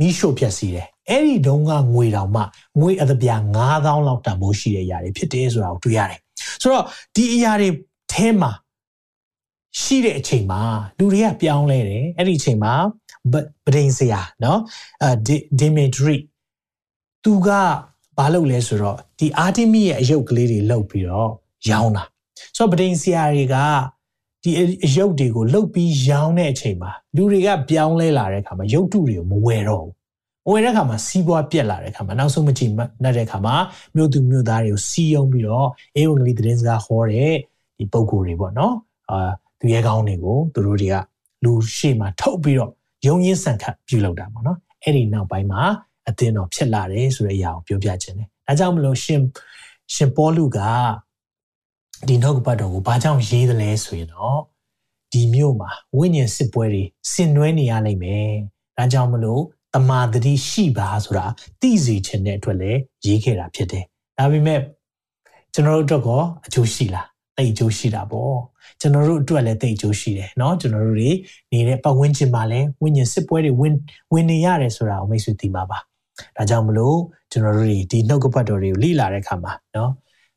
[0.00, 2.42] မိရှို့ဖျက်ဆီးတယ်အဲ့ဒီတုန်းကငွေတောင်မှ
[2.80, 6.20] ငွေအသပြာ9000လောက်တန်ဖိုးရှိတဲ့အရာတွေဖြစ်တယ်ဆိုတာကိုတွေ့ရတယ်
[6.62, 6.84] ဆိုတော့
[7.16, 7.68] ဒီအရာတွေ
[8.12, 8.50] အဲမှာ
[9.79, 10.61] ရှိတဲ့အချိန်မှာ
[10.97, 12.73] လူတွေကပြောင်းလဲတယ်အဲ့ဒီအချိန်မှာ
[13.65, 14.57] ပဒိန်စရာเนาะ
[15.03, 15.11] အဲ
[15.59, 16.17] ဒီမီဒရီ
[17.23, 17.49] သူက
[18.17, 21.31] ဘာလုပ်လဲဆိုတော့ဒီအာတီမီရဲ့အယုတ်ကလေးတွေလှုပ်ပြီးတော့
[21.69, 22.03] ရောင်းတာ
[22.57, 23.55] ဆိုတော့ပဒိန်စရာတွေက
[24.43, 24.51] ဒီ
[24.85, 29.93] အယုတ်တွေကိုလှုပ်ပြီးရောင်းတဲ့အချိန်မှာလူတွေကပြောင်းလဲလာတဲ့အခါမှာရုပ်တုတွေကိုမဝယ်တော့ဘူး
[30.49, 32.71] ဝယ်တဲ့အခါမှာစီးပွားပြက်လာတဲ့အခါမှာနောက်ဆုံးမကြည့်
[33.03, 33.55] နဲ့တဲ့အခါမှာ
[33.95, 37.33] မြို့သူမြို့သားတွေကိုစီးယုံပြီးတော့အေဝံဂေလိသတင်းစကားဟောတဲ့
[37.77, 38.75] ဒီပုံကိုယ်တွေပေါ့နော်
[39.11, 40.96] အာ သူရဲကောင်းတွေကိုသူတို့တွေက
[41.44, 42.72] လူရှေ့မှာထုတ်ပြီးတော့
[43.06, 45.62] ယုံရင်းဆန်ခတ်ပြုလုပ်တာပေါ့နော်အဲ့ဒီနောက်ပိုင်းမှာ
[46.08, 49.20] အသင်းတော်ဖြစ်လာတယ်ဆိုတဲ့အရာကိုပြောပြခြင်းတယ်ဒါကြောင့်မလို့ရှင်
[49.94, 50.58] ရှင်ပေါလုက
[52.08, 54.38] ဒီနှုတ်ကပတ်တော်ကိုဘာကြောင့်ရေးတယ်လဲဆိုရင်တော့
[55.12, 58.28] ဒီမြို့မှာဝိညာဉ်စစ်ပွဲတွေဆင်နွှဲနေရလိမ့်မယ်
[58.76, 59.42] ဒါကြောင့်မလို့
[59.74, 61.26] တမာတတိရှိပါဆိုတာ
[61.60, 63.84] သိစေခြင်းတဲ့အတွက်လည်းရေးခဲ့တာဖြစ်တယ်
[64.18, 64.60] ဒါပေမဲ့
[65.54, 66.08] ကျွန်တော်တို့အတွက်က
[66.46, 68.36] အကျိုးရှိလားတိတ်အကျိုးရှိတာပေါ့
[68.81, 71.11] ကျွန်တော်တို့အတွက်လည်းတိတ်အကျိုးရှိတယ်เนาะကျွန်တော်တို့တွေ
[71.51, 73.75] နေတဲ့ပတ်ဝန်းကျင်မှာလည်းဝိညာဉ်စစ်ပွဲတွေဝင်
[74.13, 75.79] ဝင်နေရတယ်ဆိုတာကိုမိတ်ဆွေသိမှာပါ
[76.37, 76.97] ဒါကြောင့်မလို့
[77.31, 79.89] ကျွန်တော်တို့တွေဒီနှုတ်ကပတ်တော်တွေကိုလေ့လာတဲ့အခါမှာเนาะ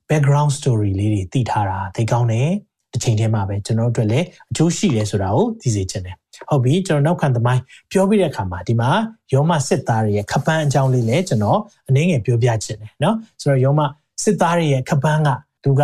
[0.09, 2.49] background story လေးတွေသိထားတာသိကောင်းတယ်
[2.93, 6.17] တစ်ချိန်တည်းမှာပဲကျွန်တော်တို့အတွက်လည်းအကျိုးရှိတယ်ဆိုတာကိုသိစေချင်တယ်
[6.49, 7.63] ဟုတ်ပြီကျွန်တော်နောက်ခံသမိုင်း
[7.93, 8.91] ပြောပြတဲ့အခါမှာဒီမှာ
[9.33, 13.81] ယောမစစ်သားတွေရဲ့ခပန်းအကြောင်းလေးလည်းကျွန်တော်အနည်းငယ်ပြောပြချင်တယ်เนาะဆိုတော့ယောမ
[14.23, 15.29] စစ်သားတွေရဲ့ခပန်းက
[15.65, 15.83] သူက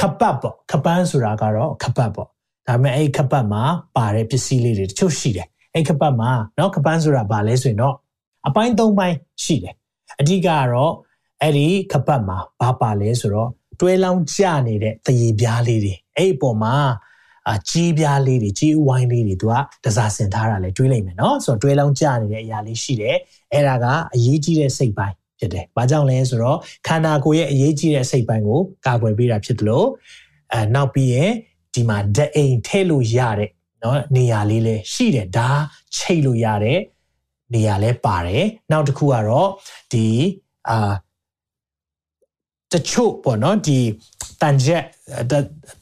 [0.00, 2.28] ခပတ်ပေါ့ခပန်းဆိုတာကတော့ခပတ်ပေါ့
[2.68, 3.62] ဒါပေမဲ့အဲ့ခပတ်မှာ
[3.96, 7.94] ပါတဲ့ပစ္စည်းလေးတွေတချို့ရှိတယ်အဲ့ခပတ်မှာเนาะခပန်းဆိုတာဘာလဲဆိုရင်တော့
[8.46, 9.74] အပိုင်း၃ပိုင်းရှိတယ်
[10.20, 10.92] အဓိကကတော့
[11.42, 16.74] အဲ့ဒီခပတ်မှာဘာပါလဲဆိုတော့တွဲလောင်းကျနေတဲ့တရေပြားလေးတွေအဲ့အပေါ်မှာ
[17.50, 19.54] အကြီးပြားလေးတွေကြီးဝိုင်းလေးတွေသူက
[19.84, 23.16] တစားဆင်ထားတာလဲတွေးလိုက်မယ်နော်ဆိုတော့တွဲလောင်းကျနေတဲ့အရာလေးရှိတယ်
[23.52, 29.87] အဲ့ဒါကအရေးကြီးတဲ့စိတ်ပိုင်း ဖြစ်တယ်။ဘာကြောင့်လဲဆိုတော့ခန္ဓာကိုယ်ရဲ့အရေးကြီးတဲ့စိတ်ပိုင်းကိုကာကွယ်ပေးတာဖြစ်တယ်လို့
[30.53, 31.31] အဲနောက်ပြီးရင်
[31.73, 33.49] ဒီမှာဓာတ်အိမ်ထည့်လို့ရတဲ့
[33.83, 35.49] နော်နေရာလေးလည်းရှိတယ်ဒါ
[35.95, 36.79] ချိတ်လို့ရတဲ့
[37.53, 39.49] နေရာလည်းပါတယ်။နောက်တစ်ခုကတော့
[39.93, 40.07] ဒီ
[40.69, 40.93] အာ
[42.71, 43.79] တချို့ပေါ့နော်ဒီ
[44.41, 44.83] တန်ချက်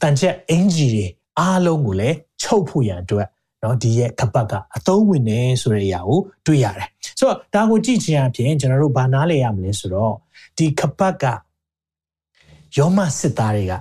[0.02, 1.06] တန်ချက်အင်ဂျီတွေ
[1.38, 3.26] အားလုံးကိုလည်းချုပ်ဖို့ရန်အတွက်
[3.63, 10.13] နော်ဒီရဲ့ခပတ်ကအသုံးဝင်နေဆိုတဲ့အရာကိုတွေ့ရတယ်ဆိုတော့ဒါကိုကြည့်ခြင်းအပြင်ကျွန်တော်တို့ဘာနားလဲရမလဲဆိုတော့
[10.57, 11.25] ဒီခပတ်က
[12.77, 13.73] ယောမစစ်သားတွေက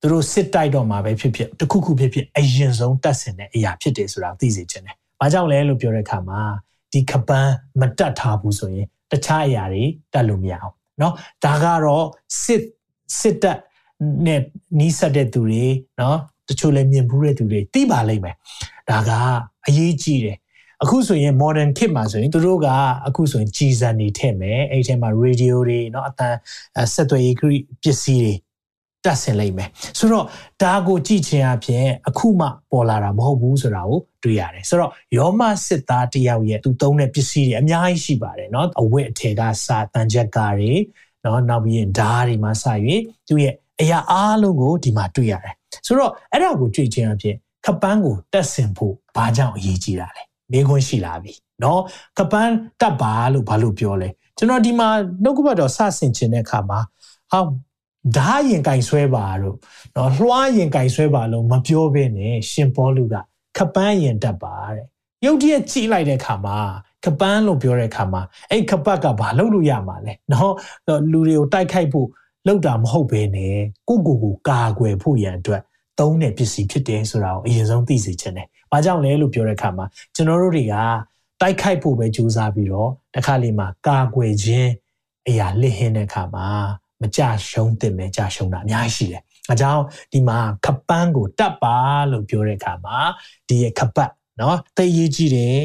[0.00, 6.40] သူတို့စစ်တိုက်တော့မှာပဲဖြစ်ဖြစ်တခုခုဖြစ်ဖြစ်အရင်ဆုံးတတ်ဆင်တဲ့အရာဖြစ်တယ်ဆိုတာသိစေချင်တယ်။ဘာကြောင့်လဲလို့ပြောတဲ့အခါမှာ
[6.92, 11.12] ဒီခပန်းမတတ်ထားဘူးဆိုရင်တခြားအရာတွေတတ်လို့မရအောင်เนาะ
[11.44, 12.06] ဒါကတော့
[12.42, 12.62] စစ်
[13.18, 13.58] စစ်တပ်
[14.26, 14.42] နဲ့
[14.78, 15.64] နီးစပ်တဲ့သူတွေ
[15.98, 16.16] เนาะ
[16.48, 18.36] တချို့လည်းမြင်ဘူးတဲ့သူတွေသိပါလိမ့်မယ်
[18.90, 19.10] ဒါက
[19.66, 20.38] အရေးကြီးတယ်
[20.82, 22.68] အခုဆိုရင် modern kit မှာဆိုရင်သူတို့က
[23.06, 26.34] အခုဆိုရင်ကြီးစံနေထည့်မယ်အဲ့ထဲမှာ radio တွေเนาะအတန်
[26.94, 27.36] ဆက်သွယ်ရေး
[27.82, 28.34] ပစ္စည်းတွေ
[29.04, 30.24] တက်ဆင်လိုက်မယ်ဆိုတော့
[30.62, 40.72] ဒါကိုကြည့်ခြင်းအပြင်အခုမှပေါ်လာတာမဟုတ်ဘူးဆိုတာကိုတွေ့ရတယ်ဆိုတော့ယောမစစ်သားတယောက်ရဲ့သူသုံးတဲ့ပစ္စည်းတွေအများကြီးရှိပါတယ်เนาะအဝတ်အထည်ကစာတန်ချက်ကားတွေ
[41.22, 42.64] เนาะနောက်ပြီးရင်ဓားတွေမှာစ၍
[43.28, 45.54] သူရဲ့အရာအားလုံးကိုဒီမှာတွေ့ရတယ်
[45.86, 50.22] ဆိုတော့အဲ့ဒါကိုကြည့်ခြင်းအပြင်ခပန်းကိုတက်ဆင်ဖို့ဘာကြောင့်အရေးကြီးတာလဲ
[50.52, 51.78] မေးခွန်းရှိလာပြီเนาะ
[52.18, 54.88] ခပန်းတက်ပါလို့ဘာလို့ပြောလဲကျွန်တော်ဒီမှာ
[55.22, 56.80] နှုတ်ကပတ်တော်စဆင်ခြင်းတဲ့အခါမှာ
[57.32, 57.44] ဟော
[58.16, 59.56] ဓာရင်ကင်ဆွဲပါတို့
[59.92, 63.14] เนาะလွှားရင်ကင်ဆွဲပါလို့မပြောဘဲနဲ့ရှင်ပေါလုက
[63.58, 64.86] ခပန်းရင်တက်ပါတဲ့
[65.24, 66.58] ရုတ်တရက်ကြည့်လိုက်တဲ့အခါမှာ
[67.04, 70.50] ခပန်းလို့ပြောတဲ့အခါမှာအဲ့ခပတ်ကဘာလုပ်လို့ရမှာလဲเนาะ
[71.12, 72.08] လူတွေကိုတိုက်ခိုက်ဖို့
[72.47, 73.55] လောက်တာမဟုတ်ဘဲနဲ့
[73.89, 75.61] ကိုကိုကိုကာကွယ်ဖို့ရန်အတွက်
[75.99, 80.75] သုံးတဲ့ပစ္စည်းဖြစ်တယ်ဆိုတာကိုအရင်ဆုံးသိစေချင်တယ်။ဘာကြောင့်လဲလို့ပြောတဲ့အခါမှာကျွန်တော်တို့တွေက
[81.41, 84.69] တိုက်ခိုက်ဖို့ပဲကြိုးစားပြီးတော့တစ်ခါလေမှာကာကွယ်ခြင်း
[85.27, 86.47] အရာလစ်ဟင်းတဲ့အခါမှာ
[87.01, 91.77] မကြရှုံးတင်မယ်ကြရှုံးတာအများကြီးရှိတယ်။အဲကြောင့်ဒီမှာခပန်းကိုတတ်ပါ
[92.11, 92.97] လို့ပြောတဲ့အခါမှာ
[93.47, 95.59] ဒီရဲ့ခပတ်နော်သိရေးကြည့်တယ်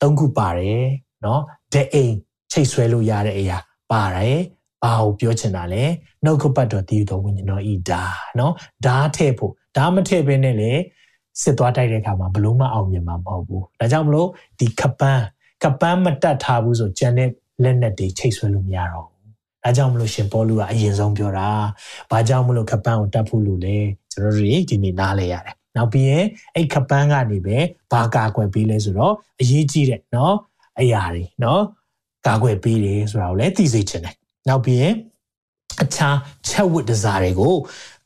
[0.00, 0.84] သုံးခုပါတယ်
[1.24, 2.14] နော်ဒဲအိမ်
[2.52, 3.58] ချိတ်ဆွဲလို့ရတဲ့အရာ
[3.90, 4.40] ပါတယ်
[4.84, 5.84] ဘာကိုပြောချင်တာလဲ
[6.24, 8.02] နှုတ်ခတ်တော်တည်ယူတော်ဝိညာဉ်တော်ဤဒါ
[8.38, 8.52] နော်
[8.86, 10.72] ဒါထည့်ဖို့ဒါမထည့်ဘဲနဲ့လေ
[11.42, 14.28] စစ်သွားတိုက်တဲ့အခါမှာဘလို့မအောင်မြင်မှာမဟုတ်ဘူးဒါကြောင့်မလို့
[14.60, 15.24] ဒီခပန်း
[15.62, 17.30] ခပန်းမတက်ထားဘူးဆိုဂျန်နဲ့
[17.62, 21.48] လက်နဲ့တွေချိတ်ဆွဲလို့မရတော့ဘူးဒါကြောင့်မလို့ရှင်ပေါလုကအရင်ဆုံးပြောတာ
[22.10, 23.78] ဘာကြောင့်မလို့ခပန်းကိုတတ်ဖို့လို့လဲ
[24.12, 27.56] ကျွန်တော်တို့ဒီနေ့နားလဲရတယ်နောက်ပြီးရင်အဲ့ခပန်းကနေပဲ
[27.92, 30.34] ဘာကာကွယ်ပေးလဲဆိုတော့အရေးကြီးတယ်နော်
[30.80, 31.62] အရာတွေနော်
[32.26, 34.14] ကာကွယ်ပေးတယ်ဆိုတာကိုလည်းသိစေချင်တယ်
[34.48, 34.94] နောက်ပြီးရင်
[35.82, 36.16] အခြား
[36.48, 37.54] ချက်ဝတ်တစားတွေကို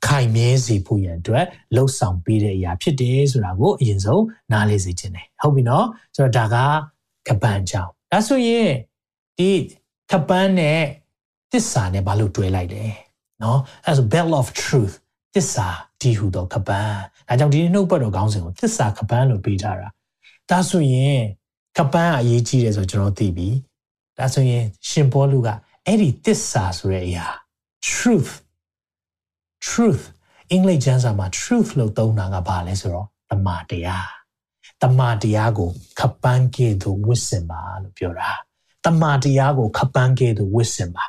[0.07, 6.57] ခိုင်မြဲစေဖို့ရန်အတွက်လှုပ်ဆောင်ပေးတဲ့အရာဖြစ်တယ်ဆိုတာကိုအရင်ဆုံးနားလည်စေချင်တယ်ဟုတ်ပြီနော်ဆိုတော့ဒါက
[7.29, 8.70] ကပန်းကြောင်ဒါဆိုရင်
[9.38, 9.51] ဒီ
[10.12, 10.81] ကပန်းနဲ့
[11.53, 12.85] သစ္စာနဲ့ဘာလို့တွဲလိုက်လဲ
[13.42, 14.94] နော်အဲဆို bell of truth
[15.35, 15.68] သစ္စာ
[16.01, 16.98] ဒီဟုသောကပန်း
[17.29, 19.88] ဒါကြောင့်ဒီနှုတ်ပတ်တော်ခေါင်းစဉ်ကိုသစ္စာကပန်းလို့ပေးထားတာ
[20.51, 21.20] ဒါဆိုရင်
[21.79, 23.48] ကပန်းအရေးကြီးတယ်ဆိုကျွန်တော်သိပြီ
[24.18, 25.48] ဒါဆိုရင်ရှင်ဘောလူက
[25.88, 27.27] အဲ့ဒီတစ္ဆာဆိုတဲ့အရာ
[27.92, 28.33] truth
[29.66, 30.05] truth
[30.51, 34.09] အင်္ဂလိပ်ကျမ်းစာမှာ truth လို့သုံးတာကဘာလဲဆိုတော့တမန်တရား
[34.83, 35.70] တမန်တရားကို
[36.01, 38.31] ခပန်းကဲ့သို့ဝစ်စင်ပါလို့ပြောတာ
[38.85, 41.05] တမန်တရားကိုခပန်းကဲ့သို့ဝစ်စင်ပါ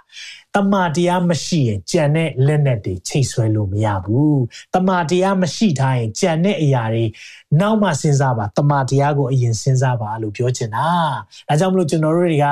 [0.55, 4.41] တမန်တရားမရှိရင်ကြံတဲ့လက်နဲ့တွေချိတ်ဆွဲလို့မရဘူး
[4.73, 7.05] တမန်တရားမရှိထားရင်ကြံတဲ့အရာတွေ
[7.59, 10.89] နောက်မှစဉ်းစားပါတမန်တရားကိုအရင်စဉ်းစားပါလို့ပြောချင်တာ
[11.47, 12.47] ဒါကြောင့်မလို့ကျွန်တော်တို့တွေက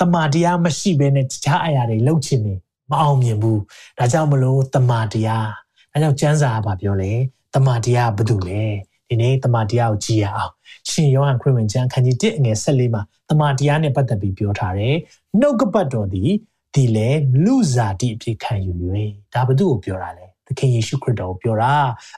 [0.00, 2.54] တမန်တရားမရှိဘဲနဲ့တခြားအရာတွေလုပ်ချင်နေ
[2.90, 3.60] မအောင်မြင်ဘူး
[3.98, 5.48] ဒါကြောင့်မလို့တမန်တရား
[5.92, 7.12] ဒါကြောင့်ကျမ်းစာကပြောလဲ
[7.54, 8.62] တမန်တရားဘာလို့လဲ
[9.08, 10.52] ဒီနေ့တမန်တရားကိုကြည်ရအောင်
[10.90, 14.96] ရှင်ယောဟန်ခရစ်ဝင်ကျမ်းခန်းကြီး1အငယ်14မှာတမန်တရားနဲ့ပတ်သက်ပြီးပြောထားတယ်
[15.40, 16.30] နှုတ်ကပတ်တော်သည်
[16.74, 17.08] ဒီလေ
[17.44, 18.72] လူဇာတိအဖြစ်ခံယူ၍
[19.34, 21.72] ဒါဘု து ကိုပြောတာလဲသသခင်ယေရှုခရစ်တော်ကိုပြောတာ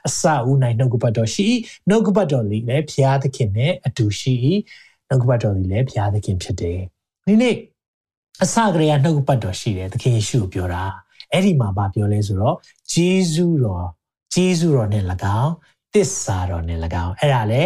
[0.07, 1.47] အစဦးနိုင်နှုတ်ကပတ်တော်ရှိ
[1.89, 4.35] နှုတ်ကပတ်တော်လေးလည်းဘုရားသခင်နဲ့အတူရှိ
[5.09, 6.79] နှုတ်ကပတ်တော်လေးလည်းဘုရားသခင်ဖြစ်တယ်
[7.27, 7.55] ဒီနေ့
[8.43, 10.83] အစကတည်းကနှုတ်ကပတ်တော်ရှိတယ်သခင်ယေရှုကိုပြောတာ
[11.31, 12.55] အဲ့ဒီမှာဗာပြောလဲဆိုတော့
[12.93, 13.87] ဂျေဇုတော်
[14.33, 15.03] ဂျေဇုတော်နဲ့၎
[15.41, 15.51] င်း
[15.93, 17.61] တစ္ဆာတော်နဲ့၎င်းအဲ့ဒါလေ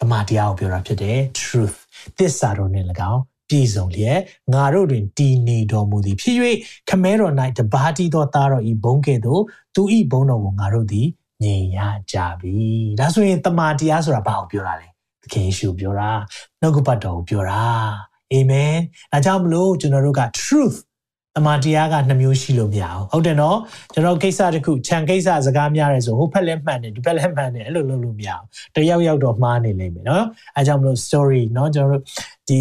[0.00, 1.78] တမန်တရားကိုပြောတာဖြစ်တယ် truth
[2.18, 4.20] တစ္ဆာတော်နဲ့၎င်း ပြည်စုံလျက်
[4.54, 6.36] ငါတို့တွင်တည်နေတော်မူသည်ဖြစ်၍
[6.88, 9.42] ခမဲတော်၌တပါးတီသောသားတော်ဤဘုံကဲ့သို့
[9.74, 11.06] သူဤဘုံတော်ကိုငါတို့သည်
[11.42, 11.78] မြင်ရ
[12.12, 12.54] ကြပြီ
[12.98, 14.88] ဒါဆိုရင်တမန်တရားဆိုတာဘာကိုပြောတာလဲ
[15.22, 16.10] သခင်ယေရှုပြောတာ
[16.60, 17.62] နှုတ်ကပတ်တော်ကိုပြောတာ
[18.32, 18.74] အာမင်
[19.12, 20.78] ဒါကြောင့်မလို့ကျွန်တော်တို့က truth
[21.36, 23.58] တမန်တရားကနှမျိုးရှိလို့မရအောင်ဟုတ်တယ်နော်
[23.92, 30.24] ကျွန်တော်ကိစ္စတစ်ခုခြံကိစ္စစကားများရဲဆိုဟိုဖက်လည်းမှန်တယ်ဒီဖက်လည်းမှန်တယ်အဲ့လိုလုပ်လို့မရအောင်တယောက်ယောက်တော့မှားနေလိမ့်မယ်နော်
[30.56, 32.02] အဲကြောင့်မလို့ story နော်ကျွန်တော်တို့
[32.48, 32.60] ဒီ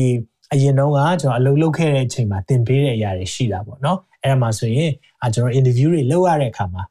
[0.56, 4.92] အရင်တော့ကကျွန်တော်အလုပ်လုပ်ခဲ့တဲ့အချိန်မှာသင်ပေးတဲ့အရာတွေရှိတာပေါ့နော်အဲ့ဒါမှဆိုရင်
[5.26, 6.84] အကျွန်တော် interview တွေလုပ်ရတဲ့အခါမှာ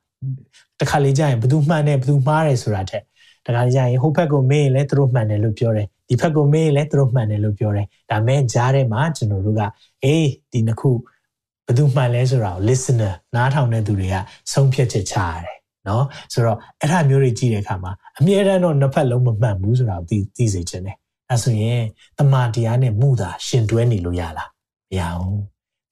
[0.81, 3.03] တခါလေကြာရင်ဘယ်သူမှန်တယ်ဘယ်သူမှားတယ်ဆိုတာတဲ့
[3.47, 9.63] တခါလေကြာရင်ဟိုဘက်ကိုမေးရင်လည်းသူတို့မှန်တယ်လို့ပြောတယ်ဒီဘက်ကိုမေးရင်လည်းသူတို့မှန်တယ်လို့ပြောတယ်ဒါမဲ့ကြားထဲမှာကျွန်တော်တို့က
[10.05, 10.91] အေးဒီနှစ်ခု
[11.67, 14.17] ဘယ်သူမှန်လဲဆိုတာကို listener နားထောင်တဲ့သူတွေက
[14.53, 20.97] ဆုံးဖြတ်ချက်ချရတယ်နော်ဆိုတော့အဲ့ဒါမျိုးတွေကြည့်တဲ့အခါမှာအမြဲတမ်းတော့နှစ်ဖက်လုံးမမှန်ဘူးဆိုတာကိုသိသိစေချင်တယ်
[21.31, 21.83] အဲဆိုရင်
[22.19, 24.49] တမာတရားနဲ့မှုသာရှင်တွဲနေလို့ရလား
[24.91, 25.43] မရဘူး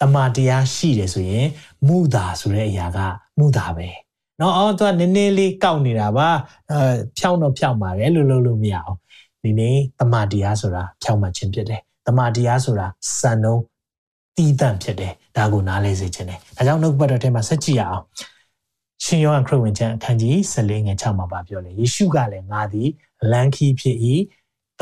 [0.01, 1.47] တမာတရားရှိတယ်ဆိုရင်
[1.87, 2.99] မှုသာဆိုတဲ့အရာက
[3.38, 3.88] မှုသာပဲ
[4.40, 6.29] နော်အော်သူကနည်းနည်းလေးကောက်နေတာပါ
[6.71, 6.79] အဲ
[7.18, 8.99] ဖြောင်းတော့ဖြောင်းပါတယ်လို့လို့လို့မရအောင်
[9.42, 12.87] ဒီနေ့တမာတရားဆိုတာဖြောင်းမှခြင်းဖြစ်တယ်တမာတရားဆိုတာ
[13.18, 13.62] စံနှုန်း
[14.37, 18.05] တည်တံ့ဖြစ်တယ်ဒါကိုနားလဲစေခြင်းတယ်ဒါကြောင့်နှုတ်ပတ်တော်ထဲမှာဆက်ကြည့်ရအောင်
[19.05, 22.88] ရှင်ယောဟန်ခရစ်ဝင်ကျမ်းအခန်းကြီး14ငယ်6မှာပါပြောတယ်ယေရှုကလည်းငါသည်
[23.31, 23.97] လမ်းခီးဖြစ်၏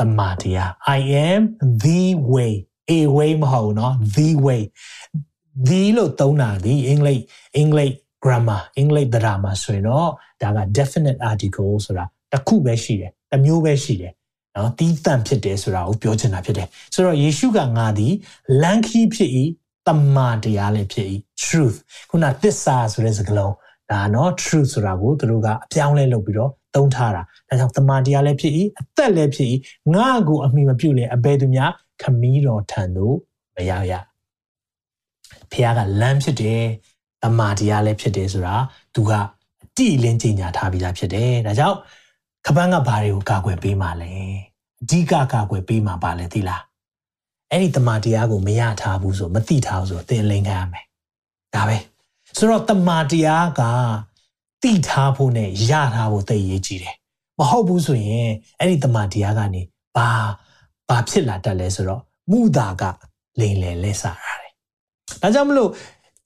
[0.18, 1.42] မာတရား I am
[1.84, 2.02] the
[2.34, 2.52] way
[2.98, 4.62] a way မဟုတ်เนาะ the way
[5.68, 7.22] the လို့သုံးတာဒီအင်္ဂလိပ်
[7.56, 10.08] အင်္ဂလိပ် grammar အင်္ဂလိပ် drama ဆိုရင်တော့
[10.42, 14.12] ဒါက definite article ဆိုတာတစ်ခုပဲရှိတယ်တစ်မျိုးပဲရှိတယ်
[14.56, 18.14] နော်တီးတန့်ဖြစ်တယ်ဆိုတာကိုပြောချင်တာဖြစ်တယ်ဆိုတော့ယေရှုကငါသည်
[18.62, 19.30] လမ်းခီးဖြစ်၏
[19.86, 21.06] တမာတရားလည်းဖြစ်၏
[21.44, 21.76] truth
[22.10, 23.54] ခုနသစ္စာဆိုတဲ့စကားလုံး
[23.90, 29.49] ဒါနော် truth ဆိုတာကိုသူတို့ကအပြောင်းလဲလုပ်ပြီးတော့ သုံးထားတာဒါကြောင့်တမာတရားလည်းဖြစ်၏အသက်လည်းဖြစ်၏
[29.95, 33.15] ငါ့ကိုအမိမပြုလေအဘယ်သူများခမီးတော်ထံသို့
[33.55, 33.93] မရောက်ရ
[35.51, 36.63] ဖခင်ကလမ်းဖြစ်တယ်
[37.23, 38.55] တမာတရားလည်းဖြစ်တယ်ဆိုတာ
[38.95, 39.11] သူက
[39.63, 41.77] အတိအလင်းကြီးညာထားပြီးသားဖြစ်တယ်ဒါကြောင့်
[42.45, 44.11] ခပန်းကဘာတွေကိုကာကွယ်ပေးမှလဲ
[44.81, 46.63] အဓိကကာကွယ်ပေးမှပါလဲသိလား
[47.51, 50.85] အဲ့ဒီတမာတရားကိုမရထားဘူးဆိုမသိထားဘူးဆိုသင်လိန်ခံရမယ်
[51.55, 51.77] ဒါပဲ
[52.37, 53.61] ဆိုတော့တမာတရားက
[54.63, 56.95] တိထားဖို့နဲ့ရထားဖို့သိရေးကြည့်တယ်
[57.39, 59.61] မဟုတ်ဘူးဆိုရင်အဲ့ဒီတမန်တရားကနေ
[59.95, 60.09] ဘာ
[60.89, 62.83] ဘာဖြစ်လာတတ်လဲဆိုတော့မူတာက
[63.39, 64.51] လိန်လေလဲစားရတယ်
[65.21, 65.69] ဒါကြောင့်မလို့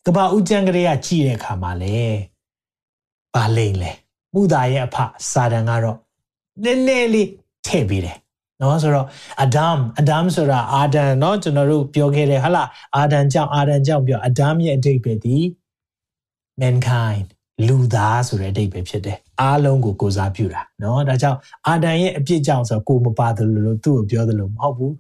[0.06, 1.98] ကဘာဦးကျန်ကလေးကကြည့်တဲ့အခါမှာလေ
[3.36, 3.91] ဘာလိန်လဲ
[4.34, 4.98] မူတာရဲ့အဖ
[5.32, 5.98] စာတန်ကတော့
[6.63, 7.30] နည်းနည်းလေး
[7.65, 8.17] ထည့်ပေးတယ်
[8.62, 9.08] နော်ဆိုတော့
[9.43, 15.38] အဒမ်အဒမ်ဆိုတာအာဒန်နော်ကျွန်တော်တို့ပြောခဲ့တယ်ဟလားအာဒန်ကြောင့်အာဒန်ကြောင့်ပြောအဒမ်ရဲ့အဓိပ္ပာယ်ဒီ
[16.62, 17.28] mankind
[17.69, 24.95] လူသားဆိုတဲ့အဓိပ္ပာယ်ဖြစ်တယ်အားလုံးကိုကိုစားပြုတာเนาะဒါကြောင့်အာဒန်ရဲ့အပြစ်ကြောင့်ဆိုကိုမပါတယ်လို့သူ့ကိုပြောတယ်လို့မဟုတ်ဘူး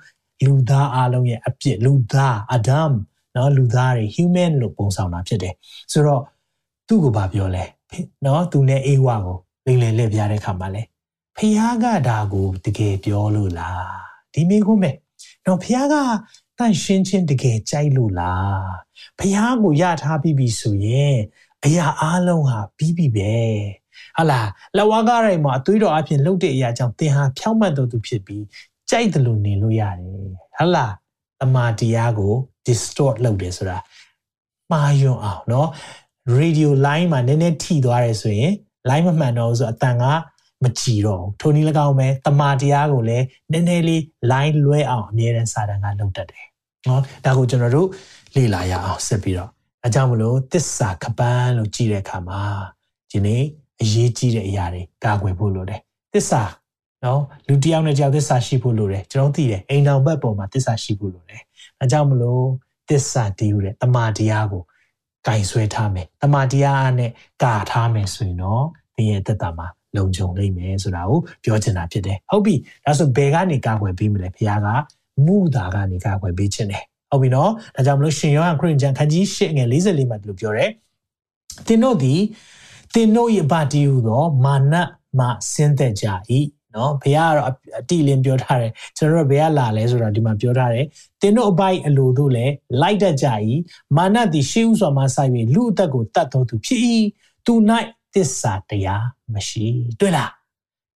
[0.44, 2.92] လူသားအားလုံးရဲ့အပြစ်လူသားအဒမ်
[3.32, 5.54] เนาะလူသားတွေ human လို့ပုံဆောင်တာဖြစ်တယ်
[5.92, 6.22] ဆိုတော့
[6.88, 7.64] သူ့ကိုဗာပြောလဲ
[8.22, 10.82] เนาะသူနဲ့အေဝါကိုလိမ့်လေလက်ပြတဲ့ခါမှာလဲ
[11.36, 14.00] ဖះကဒါကိုတကယ်ပြောလို့လား
[14.32, 14.90] ဒီမိကုန်းပဲ
[15.46, 15.94] တော့ဖះက
[16.58, 18.70] တန့်ရှင်းချင်းတကယ်ကြိုက်လို့လား
[19.18, 21.16] ဖះကိုရထားပြီးပြီဆိုရင်
[21.64, 23.32] အရာအလုံးဟာပြီးပြီပဲ
[24.16, 28.44] ဟာလားလဝါကားရိုင်မှာအသွေးတော်အဖြစ်လှုပ်တဲ့အရာကြောင့်သင်ဟာဖြောင့်မတ်တော်သူဖြစ်ပြီး
[28.90, 30.92] ကြိုက်တယ်လို့နေလို့ရတယ်ဟာလား
[31.40, 32.32] တမာတရားကို
[32.66, 33.78] distort လုပ်တယ်ဆိုတာ
[34.70, 35.68] မှားယွန်းအောင်เนาะ
[36.38, 38.52] radio line မှာနည်းနည်းထိသွားတယ်ဆိုရင်
[38.88, 40.04] line မမှန်တော့ဘူးဆိုအတန်က
[40.62, 46.46] မကြည်တော့ထိုနည်း၎င်းပဲတမာတရားကိုလည်းနည်းနည်းလေး line လွဲအောင်အမြဲတမ်းစာတန်ကလုပ်တတ်တယ်
[46.86, 47.88] နော်ဒါကိုကျွန်တော်တို့
[48.36, 49.50] လေ့လာရအောင်ဆက်ပြီးတော့
[49.85, 52.41] အဲကြောင့်မလို့တစ္ဆာခပန်းလို့ကြည့်တဲ့အခါမှာ
[53.11, 53.43] ဒီနေ့
[53.81, 55.81] အရေးကြီးတဲ့အရာတွေကာကွယ်ဖို့လိုတယ်
[56.13, 56.43] တစ္ဆာ
[57.03, 61.41] နော်လူတစ်ယောက်နဲ့ကြောက်သစ္စာရှိဖို့လိုတယ်ကျွန်တော်သိတယ်အိမ်တော်ဘက်ပေါ်မှာသစ္စာရှိဖို့လိုတယ်
[61.79, 62.45] အဲကြောင့်မလို့
[62.89, 64.63] သစ္စာတည်ယူတဲ့တမာတရားကို
[65.27, 67.11] ကင်ဆွဲထားမယ်တမာတရားနဲ့
[67.43, 69.67] ကာထားမယ်ဆိုရင်တော့သင်ရဲ့သက်တာမှာ
[69.97, 74.67] လုံခြုံနိုင်မယ်ဆိုတာကိုပြောချင်တာဖြစ်တယ်ဟုတ်ပြီဒါဆိုဘယ်ကနေကာကွယ်ပေးမလဲဘုရားက
[75.25, 80.69] မူတာကနေကာကွယ်ပေးခြင်းတယ် ဟုတ်ပြီနော်ဒါကြောင့်မလို့ရှင်ယောဟန်ခရစ်ယာန်ခန်းကြီး၈ငယ်44မှာဒီလိုပြောတယ်
[81.67, 82.19] သင်တို့သည်
[82.93, 84.73] သင်တို့ရဲ့ဗတိဟုသောမာန
[85.19, 86.07] မှဆင်းသက်ကြ၏
[86.75, 87.49] နော်ဘုရားကတော့
[87.79, 90.85] အတိလင်းပြောထားတယ်ကျွန်တော်တို့ဘယ်ကလာလဲဆိုတာဒီမှာပြောထားတယ်
[91.21, 93.27] သင်တို့အပိုက်အလိုတို့လည်းလိုက်တတ်ကြ၏
[93.97, 96.81] မာနသည်ရှေးဥစွာမှဆိုင်၍လူအသက်ကိုတတ်တော်သူဖြစ်၏
[97.45, 97.53] သူ၌
[98.13, 99.65] တစ္ဆာတရားမရှိ
[99.99, 100.31] တွေ့လား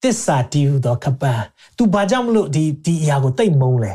[0.03, 1.43] တစ္ဆာတည်ဟူသောခပန်း
[1.77, 3.93] तू ဘာကြောင့်မလို့ဒီဒီအရာကိုတိတ်မုန်းလဲ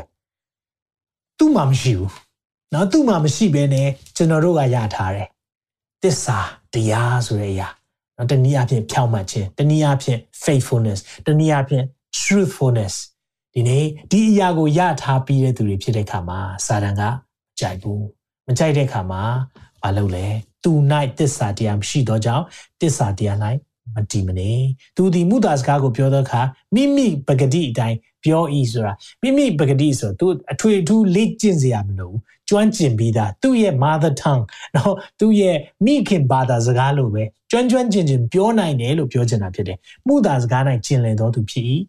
[1.39, 2.11] သူ့မှာမရှိဘူး
[2.73, 5.27] နော်သူ့မှာမရှိဘဲနဲ့ကျွန်တော်တို့ကရထားတယ်
[6.03, 6.37] တစ္ဆာ
[6.73, 7.67] တရားဆိုတဲ့အရာ
[8.17, 11.85] နော်တနည်းအားဖြင့်ဖြောင့်မတ်ခြင်းတနည်းအားဖြင့် faithfulness တနည်းအားဖြင့်
[12.21, 12.95] truthfulness
[13.53, 17.09] ဒီနေ့ဒီအရာကိုရထားပြီးတဲ့သူတွေဖြစ်တဲ့အခါမှာစာတန်ကမ
[17.59, 18.03] ကြိုက်ဘူး
[18.47, 19.21] မကြိုက်တဲ့အခါမှာ
[19.83, 20.27] မလုပ်လဲ
[20.63, 20.71] သူ၌
[21.19, 22.43] တစ္ဆာတရားမရှိတော့ကြောင့်
[22.81, 23.37] တစ္ဆာတရား
[23.95, 24.51] မတည်မနေ
[24.97, 26.41] သူဒီမူတာစကားကိုပြောတဲ့အခါ
[26.75, 32.13] မိမိပဂတိအတိုင်းပြောဤဆိုတာမိမိပဂတိဆိုသူအထွေအထူးလေ့ကျင့်စရာမလို
[32.49, 39.77] ကျွမ်းကျင်ပြီးသားသူ့ရဲ့ mother tongue နော်သူ့ရဲ့မိခင်ဘာသာစကားလိုပဲကျွမ်းကျွမ်းကျင်ကျင်ပြောနိုင်တယ်လို့ပြောချင်တာဖြစ်တယ်
[40.07, 41.65] မူတာစကားနိုင်ကျင်လည်တော်သူဖြစ်၏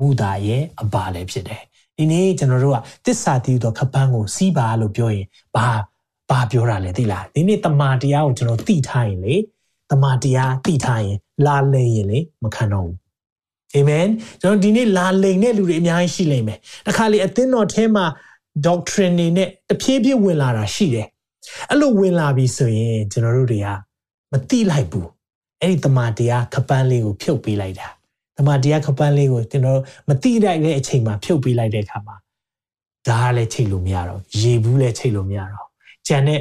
[0.00, 1.62] မူတာရဲ့အပါလည်းဖြစ်တယ်
[1.96, 5.68] ဒီနေ့ကျွန်တော်တို့ကတစ္ဆာတည်သောခပန်းကိုစီးပါလို့ပြောရင်ဘာ
[6.30, 9.34] ဘာပြောတာလဲသိလားဒီနေ့တမာတရားကိုကျွန်တော်သိထားရင်လေ
[9.90, 12.98] တမာတရားသိထားရင် လာလိမ့်ရင်လေမခံတော့ဘူး
[13.74, 14.06] အာမင်
[14.40, 18.04] ကျွန်တော်ဒီနေ့လာလိမ့်တဲ့လူတွေအများကြီးရှိလိမ့်မယ်တခါလေအသင်းတော်ထဲမှာ
[18.66, 21.06] doctrine တွေနဲ့တဖြည်းဖြည်းဝင်လာတာရှိတယ်
[21.70, 23.68] အဲ့လိုဝင်လာပြီဆိုရင်ကျွန်တော်တို့တွေက
[24.32, 25.08] မသိလိုက်ဘူး
[25.60, 27.88] အဲ့ဒီတမာတရားခပန်းလေးကိုဖြုတ်ပေးလိုက်တာ
[28.38, 32.16] တမာတရားခပန်းလေးကိုကျွန်တော်မသိလိုက်တဲ့အချိန်မှာဖြုတ်ပေးလိုက်တဲ့အခါမှာ
[33.08, 35.68] ဒါကလည်းချိန်လို့မရတော့ရေဘူးလည်းချိန်လို့မရတော့
[36.08, 36.40] ကြံတဲ့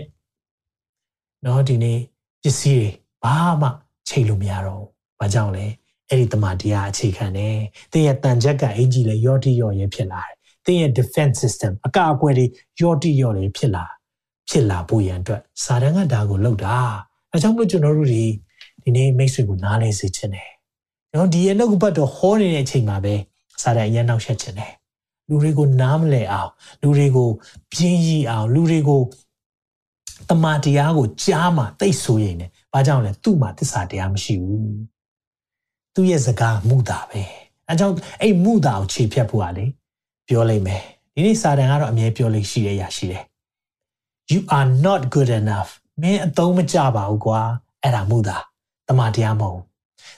[1.46, 2.00] နော်ဒီနေ့
[2.42, 2.90] ပစ္စည်းတွေ
[3.24, 3.68] ဘာမှ
[4.10, 4.90] ချိန်လို့မရတော့ဘူး။
[5.20, 5.66] ဘာကြောင့်လဲ။
[6.10, 7.58] အဲ့ဒီတမန်တရားအခြေခံတယ်။
[7.92, 10.36] သင်ရဲ့တန်ချက်ကအင်ကြီးလည်းရော့တိရော့ရဲဖြစ်လာတယ်။
[10.66, 12.46] သင်ရဲ့ defense system အကာအကွယ်တွေ
[12.82, 13.86] ရော့တိရော့တွေဖြစ်လာ
[14.50, 16.76] ဖြစ်လာဖို့ရန်အတွက်စာတန်ကဒါကိုလုပ်တာ။
[17.32, 18.26] အဲကြောင့်မလို့ကျွန်တော်တို့ဒီ
[18.84, 20.50] ဒီနေ့မိတ်ဆွေကိုနားလဲစေချင်တယ်။
[21.12, 23.16] ကျွန်တော်ဒီရဲ့နှုတ်ဘတ်တော်ဟောနေတဲ့အချိန်မှာပဲ
[23.62, 24.74] စာတန်အရင်နောက်ဆက်ချင်တယ်။
[25.30, 27.30] လူတွေကိုနားမလဲအောင်လူတွေကို
[27.74, 29.02] ပြင်းရည်အောင်လူတွေကို
[30.30, 34.78] တမန်တရားကိုကြားမှာတိတ်ဆိုရင်ね ဘာကြောင့်လဲသူ့မှာသစ္စာတရားမရှိဘူး
[35.96, 37.22] သူ့ရဲ့စကားမူတာပဲ
[37.68, 39.66] အဲကြောင့်အဲ့မူတာကိုခြေဖြတ်ဖို့ကလေ
[40.28, 40.82] ပြောလိုက်မယ်
[41.14, 43.24] ဒီနေ့စာတန်ကတော့အမြဲပြောလို့ရှိရရရှိတယ်
[44.32, 47.40] you are not good enough မင်းအသုံးမကျပါဘူးကွာ
[47.82, 48.38] အဲ့ဒါမူတာ
[48.88, 49.62] တမန်တရားမဟုတ်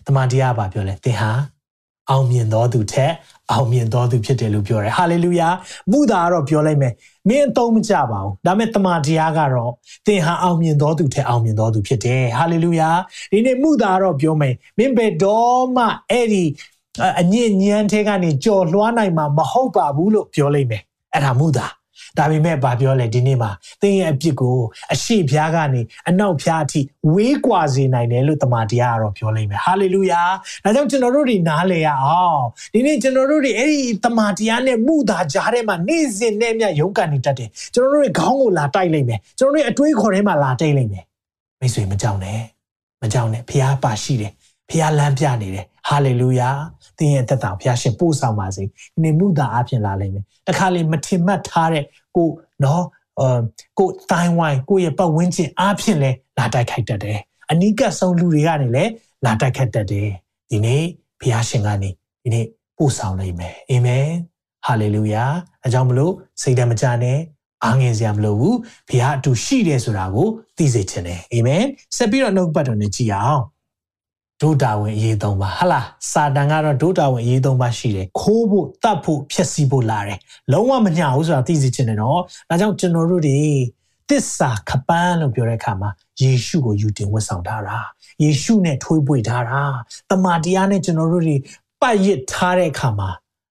[0.08, 1.32] တမန်တရားကပြောလဲသင်ဟာ
[2.10, 3.14] အောင်မြင်တော်သူထက်
[3.52, 5.50] အောင်မြင်တော်သူဖြစ်တယ်လို့ပြောတယ်ဟာလေလုယာ
[5.92, 6.94] မူတာကတော့ပြောလိုက်မယ်
[7.30, 9.72] မင်းအသုံးမကျပါဘူးဒါပေမဲ့တမန်တရားကတော့
[10.08, 12.90] သင်ဟာအောင်မြင်တော်သူထက်အောင်မြင်တော်သူဖြစ်တယ်ဟာလေလုယာ
[13.32, 16.44] ဒီနေ့မူတာကတော့ပြောမယ်မင်းဘယ်တော့မှအဲ့ဒီ
[17.20, 20.82] အညစ်ညမ်းထဲကနေကြော်လွှားနိုင်မှာမဟုတ်ပါဘူးလို့ပြောလိုက်မယ်
[21.14, 21.66] အဲ့ဒါမူတာ
[22.18, 23.52] ဒါပေမဲ့ဗာပြောလဲဒီနေ့မှာ
[23.82, 24.58] သင်ရဲ့အပြစ်ကို
[24.94, 26.82] အရှိဖျားကနေအနောက်ဖျားအထိ
[27.14, 30.22] ဝေးကွာစေနိုင်တယ်လို့တမန်တရားကတော့ပြောလိမ့်မယ်ဟာလေလုယာ
[30.64, 41.04] ဒါကြောင့်ကျွန်တော်တို့တွေနားလေရအောင်ဒီနေ့ကျွန်တော်တို့တွေအဲ့ဒီတမန်တရားနဲ့မှုသာကြားထဲမှာနေ့စဉ်နဲ့မြရုန်းကန်နေတတ်တယ်ကျွန်တော်တို့တွေခေါင်းကိုလာတိုက်လိမ့်မယ်ကျွန်တော်တို့တွေအတွေးခေါ်ထဲမှာလာတိတ်လိမ့်မယ်
[41.60, 42.40] မိတ်ဆွေမကြောက်နဲ့
[43.02, 44.32] မကြောက်နဲ့ဖျားပါရှိတယ်
[44.70, 46.50] ဖျားလမ်းပြနေတယ်ဟာလေလုယာ
[46.98, 51.84] သင်ရဲ့သက်တာဘုရားရှင်ပို့ဆောင်ပါစေဒီနေ့မှုသာအပြင်လာလိမ့်မယ်တခါလေမထင်မှတ်ထားတဲ့
[52.16, 52.30] ကို
[52.64, 52.84] နော်
[53.20, 53.40] အာ
[53.80, 57.20] ကိုတိုင်းဝိုင်းကိုရဲ့ပတ်ဝန်းကျင်အားဖြင့်လဲလာတိုက်ခိုက်တတ်တယ်
[57.52, 58.84] အနိကဆုံးလူတွေကနေလဲ
[59.26, 60.10] လာတိုက်ခိုက်တတ်တယ်
[60.50, 60.84] ဒီနေ့
[61.20, 61.90] ဘုရားရှင်ကနေ
[62.24, 62.46] ဒီနေ့
[62.78, 64.08] ပို့ဆောင်လိမ့်မယ်အာမင်
[64.66, 65.24] ဟာလေလုယာ
[65.66, 67.20] အကြောင်းမလို့စိတ်ဓာတ်မကြနဲ့
[67.64, 68.58] အားငယ်စရာမလိုဘူး
[68.90, 71.64] ဘုရားအတူရှိတယ်ဆိုတာကိုသိစေချင်တယ်အာမင်
[71.96, 73.42] ဆက်ပြီးတော့နှုတ်ပတ်တော်နဲ့ကြည်အောင်
[74.42, 80.20] ဒုတာဝင်အရေးသုံးပါဟလာစာတန်ကတော့ဒုတာဝင်အရေးသုံးပါရှိတယ်ခိုးဖို့တတ်ဖို့ဖျက်ဆီးဖို့လာတယ်
[80.52, 82.20] လုံးဝမညာဘူးဆိုတာသိစေချင်တယ်နော်
[82.50, 83.40] ဒါကြောင့်ကျွန်တော်တို့တွေ
[84.10, 85.90] တစ္ဆာခပန်းလို့ပြောတဲ့အခါမှာ
[86.22, 87.78] ယေရှုကိုယူတင်ဝတ်ဆောင်ထားတာ
[88.24, 89.62] ယေရှုနဲ့ထွေးပွေထားတာ
[90.10, 91.36] တမန်တရားနဲ့ကျွန်တော်တို့တွေ
[91.82, 93.10] ပတ်ရစ်ထားတဲ့အခါမှာ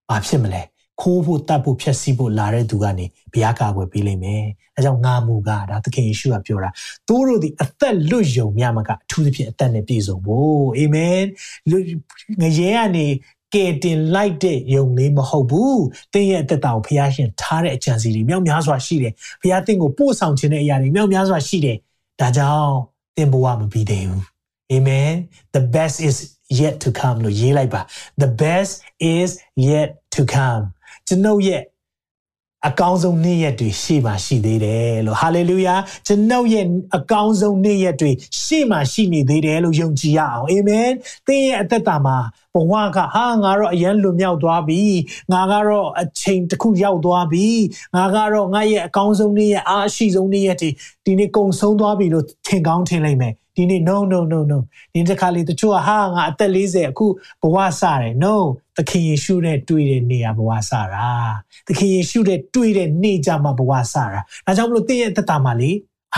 [0.09, 0.61] ဘာဖြစ်မလဲ
[1.01, 4.45] ခိုးဖို့တတ်ဖို့ဖျက်ဆီးဖို့လာတဲ့သူကနေဘုရားကာကွယ်ပေးလိမ့်မယ်။
[4.77, 6.71] အဲကြောင့်ငါမူကဒါသခင်ယေရှုကပြောတာ။
[7.09, 11.21] သူတို့ဒီအသက်လွတ်ယုံမြမကအထူးသဖြင့်အသက်နဲ့ပြည့်စုံဖို့အာမင်။
[12.41, 13.07] ငရဲကနေ
[13.55, 15.79] ကဲတင်လိုက်တဲ့ယုံလေးမဟုတ်ဘူး။
[16.13, 21.77] သင်ရဲ့အသက်တာကိုဘုရားရှင်ထားတဲ့အကြံစီတွေမြောက်များစွာရှိတယ်။ဘုရားသင်ကိုပို့ဆောင်ခြင်းတဲ့အရာတွေမြောက်များစွာရှိတယ်။
[22.21, 22.73] ဒါကြောင့်
[23.17, 24.23] သင်ဘဝမပြီးသေးဘူး။
[24.77, 25.15] Amen.
[25.53, 26.17] The best is
[26.49, 27.81] yet to come လို့ရေးလိုက်ပါ
[28.23, 28.73] The best
[29.17, 29.31] is
[29.71, 30.63] yet to come
[31.09, 31.63] ကျွန်ုပ်ရဲ့
[32.69, 35.75] အကောင်းဆုံးနေ့ရက်တွေရှေ့မှာရှိသေးတယ်လို့ဟာလေလုယာ
[36.07, 38.11] ကျွန်ုပ်ရဲ့အကောင်းဆုံးနေ့ရက်တွေ
[38.43, 40.91] ရှေ့မှာရှိနေသေးတယ်လို့ယုံကြည်ရအောင်အာမင်
[41.27, 42.17] သင်ရဲ့အသက်တာမှာ
[42.55, 44.83] ဘဝကဟာငါတော့အရန်လွန်မြောက်သွားပြီ
[45.33, 47.47] ငါကတော့အချိန်တစ်ခုရောက်သွားပြီ
[47.97, 50.71] ငါကတော့ငါရဲ့အကောင်းဆုံးနေ့ရက်အားအရှိဆုံးနေ့ရက်တွေ
[51.05, 54.59] ဒီနေ့ကုံဆုံးသွားပြီလို့ထင်ကောင်းထင်လိုက်မယ်ဒီနေ့ no no no no
[54.95, 57.07] ဒီတစ်ခါလေတချို့ကဟာငါအသက်40အခု
[57.43, 58.35] ဘဝစတယ် no
[58.77, 61.09] သခင်ယေရှုနဲ့တွေ့တဲ့နေရာဘဝစတာ
[61.67, 64.05] သခင်ယေရှုနဲ့တွေ့တဲ့နေ့ကြမှာဘဝစတာ
[64.47, 65.71] ဒါကြောင့်မလို့တင့်ရဲ့သက်တာမှာလေ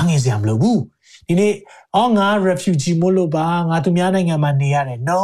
[0.09, 0.83] ငယ်စရာမလိုဘူး
[1.29, 1.53] ဒီနေ့
[1.97, 5.21] အော်ငါ refugee မို့လို့ပါငါသူများနိုင်ငံမှာနေရတယ် no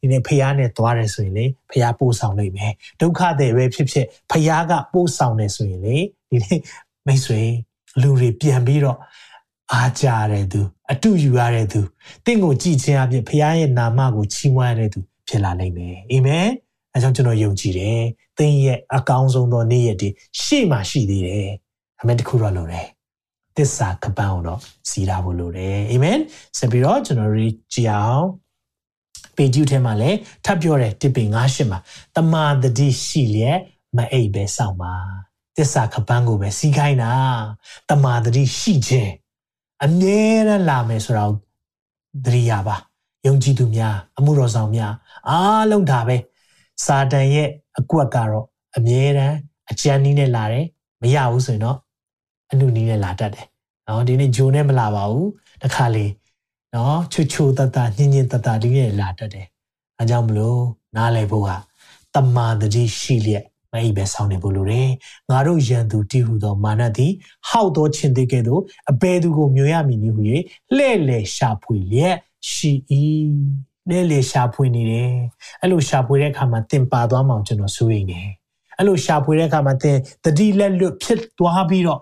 [0.00, 5.96] ဒီနေ့ဖះနဲ့သွားတယ်ဆိုရင်လေဖះပို့ဆောင်နိုင်မယ်ဒုက္ခတွေပဲဖြစ်ဖြစ်ဖះကပို့ဆောင်တယ်ဆိုရင်လေ
[6.30, 6.60] ဒီနေ့
[7.06, 7.40] မိတ်ဆွေ
[8.00, 8.98] လူတွေပြန်ပြီးတော့
[9.72, 10.60] အားကြတဲ့သူ
[10.92, 11.80] အတူယူရတဲ့သူ
[12.24, 16.48] တင့်ကိုကြည်ချင်းအဖြစ်ဖះရဲ့နာမကိုချီးမွမ်းရတဲ့သူဖြစ်လာနိုင်မယ်အာမင်
[16.94, 18.00] အဲကြောင့်ကျွန်တော်ယုံကြည်တယ်
[18.38, 20.08] သင်ရဲ့အကောင်းဆုံးသောနေ့ရက်တွေ
[20.42, 21.50] ရှေ့မှာရှိသေးတယ်
[22.00, 22.86] အမေတခုတော့လိုတယ်
[23.56, 26.18] သစ္စာကပန်းကိုတော့စီးတာဖို့လိုတယ်အာမင်
[26.58, 28.26] ဆက်ပြီးတော့ကျွန်တော်တို့ကြည်အောင်
[29.36, 31.78] ပေကျူးထဲမှာလည်းထပ်ပြောတယ်တစ်ပင်98မှာ
[32.16, 33.58] တမာတတိရှိလျက်
[33.96, 34.94] မအိပ်ပဲစောင့်ပါ
[35.56, 37.12] သစ္စာကပန်းကိုပဲစီးခိုင်းတာ
[37.88, 39.12] တမာတတိရှိခြင်း
[39.84, 41.32] အမြဲတမ်းလာမယ်ဆိုတော့
[42.24, 42.76] သတိရပါ
[43.26, 44.92] ယုံကြည်သူများအမှုတော်ဆောင်များ
[45.28, 46.16] အားလုံးဒါပဲ
[46.84, 49.36] စာတန်ရဲ့အကွက်ကတော့အမြဲတမ်း
[49.70, 50.66] အကြံနည်းနဲ့လာတယ်
[51.02, 51.78] မရဘူးဆိုရင်တော့
[52.50, 53.46] အနုနည်းနဲ့လာတတ်တယ်
[53.86, 55.30] နော်ဒီနေ့ဂျိုနဲ့မလာပါဘူး
[55.62, 56.06] တခါလေ
[56.74, 59.46] နော်ချွချွတတညင်ညင်တတဒီနဲ့လာတတ်တယ်
[59.98, 60.60] အဲကြောင့်မလို့
[60.96, 61.50] နားလည်ဖို့က
[62.14, 64.90] တမာတတိရှိလျက်မအိပ်ပဲဆောင်းနေဖို့လိုတယ်
[65.30, 67.12] ငါတို့ရန်သူတည်ဟူသောမာနသည်
[67.48, 70.22] ဟောက်သောခြင်းသေးကဲ့သို့အဘယ်သူကိုမျိုးရမည်နည်းဟူ၍
[70.76, 72.16] လှဲ့လေရှာဖွေလျက်
[72.52, 72.72] ရှိ၏
[73.90, 75.12] လဲလေရှာဖွေနေတယ်
[75.60, 78.20] အဲ့လိုရှာဖွေတဲ့အခါမှာတင်ပါသွားမှောင်ကျွန်တော်စိုးရိမ်နေ
[78.76, 82.00] အဲ့လိုရှာဖွေတဲ့အခါမှာတင်တတိလက်လွတ်ဖြစ်သွားပြီးတော့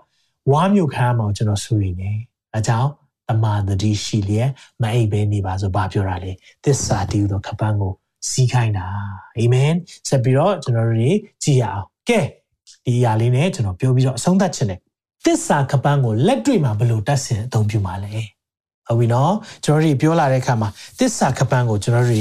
[0.51, 2.11] ဝါမျိုးခံမှောင်ကျွန်တော်စိုးရိမ်နေ
[2.53, 2.89] အဲကြောင့်
[3.29, 4.49] တမာတတိရှိလျက်
[4.81, 6.31] မအိပ်ပဲနေပါဆိုဘာပြောတာလဲ
[6.63, 7.93] သစ္စာတည်သောခပန်းကို
[8.29, 8.85] စီးခိုင်းတာ
[9.37, 9.71] အာမင်
[10.07, 10.99] ဆက်ပြီးတော့ကျွန်တော်တို့
[11.43, 12.19] ကြည့်ရအောင်ကဲ
[12.85, 14.79] ဒီအရာလေးနဲ့ကျွန်တော်ပြောပြီးတော့အဆုံးသတ်ခြင်းတယ်
[15.25, 18.15] သစ္စာခပန်းကိုလက်တွေ့မှာဘယ်လိုတတ်ဆင်အသုံးပြုမှာလဲ
[18.91, 22.19] ဟုတ်ပြီနော်ကျွန်တော်တို့ပြောလာတဲ့အခါမှာတစ္ဆာကပန်းကိုကျွန်တော်တို့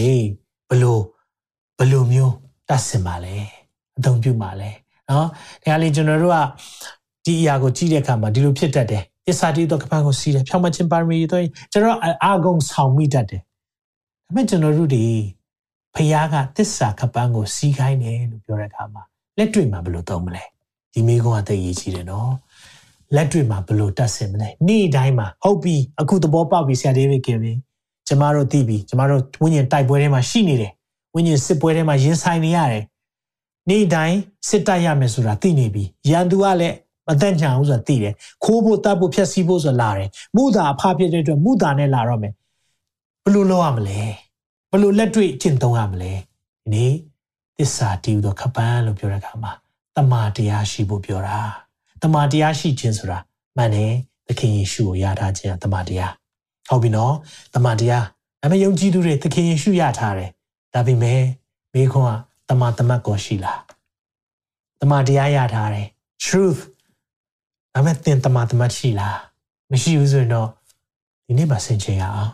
[0.71, 1.03] ဘလို့
[1.79, 2.35] ဘလို့မျိုး
[2.69, 3.35] တတ်ဆင်ပါလဲ
[3.99, 4.71] အသုံးပြုပါလဲ
[5.11, 5.27] နော်
[5.65, 6.39] ဒါကလေကျွန်တော်တို့က
[7.25, 13.47] ဒီအရာကိုကြည့်တဲ့အခါမှာဒီလိုဖြစ်တတ်တယ်တစ္ဆာတီတော့ကပန်းကိုစီးတယ်ဖြောင်းမချင်းပါရမီတော့ကျွန်တော်အာဂုံဆောင်မိတတ်တယ်ဒါ
[14.25, 15.05] ပေမဲ့ကျွန်တော်တို့ဒီ
[15.95, 19.03] ဖခင်ကတစ္ဆာကပန်းကိုစီးခိုင်းတယ်လို့ပြောတဲ့အခါမှာ
[19.39, 20.45] လက်တွေ့မှာဘယ်လိုသုံးမလဲ
[20.93, 22.31] ဒီမိကုန်းကသိရေးကြည့်တယ်နော်
[23.15, 27.53] လက်တွေ့မှာဘယ်လိုတတ်ဆင်မလဲနေ့တိုင်းမှာဟုတ်ပြီအခုသဘောပေါက်ပြီဆရာဒေးဗစ်ကင်ပြီ
[28.09, 30.73] ကျမတို့သိပြီကျမတို့ဝိညာဉ်တိုက်ပွဲထဲမှာရှိနေတယ်
[31.15, 32.85] ဝိညာဉ်စစ်ပွဲထဲမှာရင်ဆိုင်နေရတယ်
[33.69, 34.19] နေ့တိုင်း
[34.49, 42.33] စစ်တိုက်ရမယ်ဆိုတာသိနေပြီရန်သူကလည်းမသက်ညာဘူးဆိုတာသိတယ်ခိုးဖို့တတ်ဖို့ဖျက်ဆီးဖို့ဆိုတာလာတယ်မုသာအဖဖြစ်တဲ့အတွက်မုသာနဲ့လာတော့မယ်
[43.25, 44.01] ဘယ်လိုလုပ်ရမလဲ
[44.71, 46.93] ဘယ်လိုလက်တွေ့ကျင့်သုံးရမလဲဒီနေ့
[47.59, 49.53] သစ္စာတည်သောခပန်းလို့ပြောတဲ့အခါမှာ
[49.97, 51.39] တမာတရားရှိဖို့ပြောတာ
[52.03, 53.19] တမန်တရားရှိခြင်းဆိုတာ
[53.57, 53.93] မှန်တယ်
[54.29, 56.13] သခင်ယေရှုကိုယထားခြင်းတမန်တရား
[56.69, 57.15] ဟုတ်ပြီနော်
[57.55, 58.05] တမန်တရား
[58.45, 60.31] အမေယုံကြည်သူတွေသခင်ယေရှုယထားတယ်
[60.75, 61.23] ဒါပေမဲ့
[61.75, 63.61] မိခွန်းကတမန်တမတ်ကိုရှိလား
[64.81, 65.87] တမန်တရားယထားတယ်
[66.25, 66.61] truth
[67.77, 69.19] အမေတင်တမန်တမတ်ရှိလား
[69.71, 70.49] မရှိဘူးဆိုရင်တော့
[71.27, 72.33] ဒီနေ့မှဆင်ခြင်ရအောင်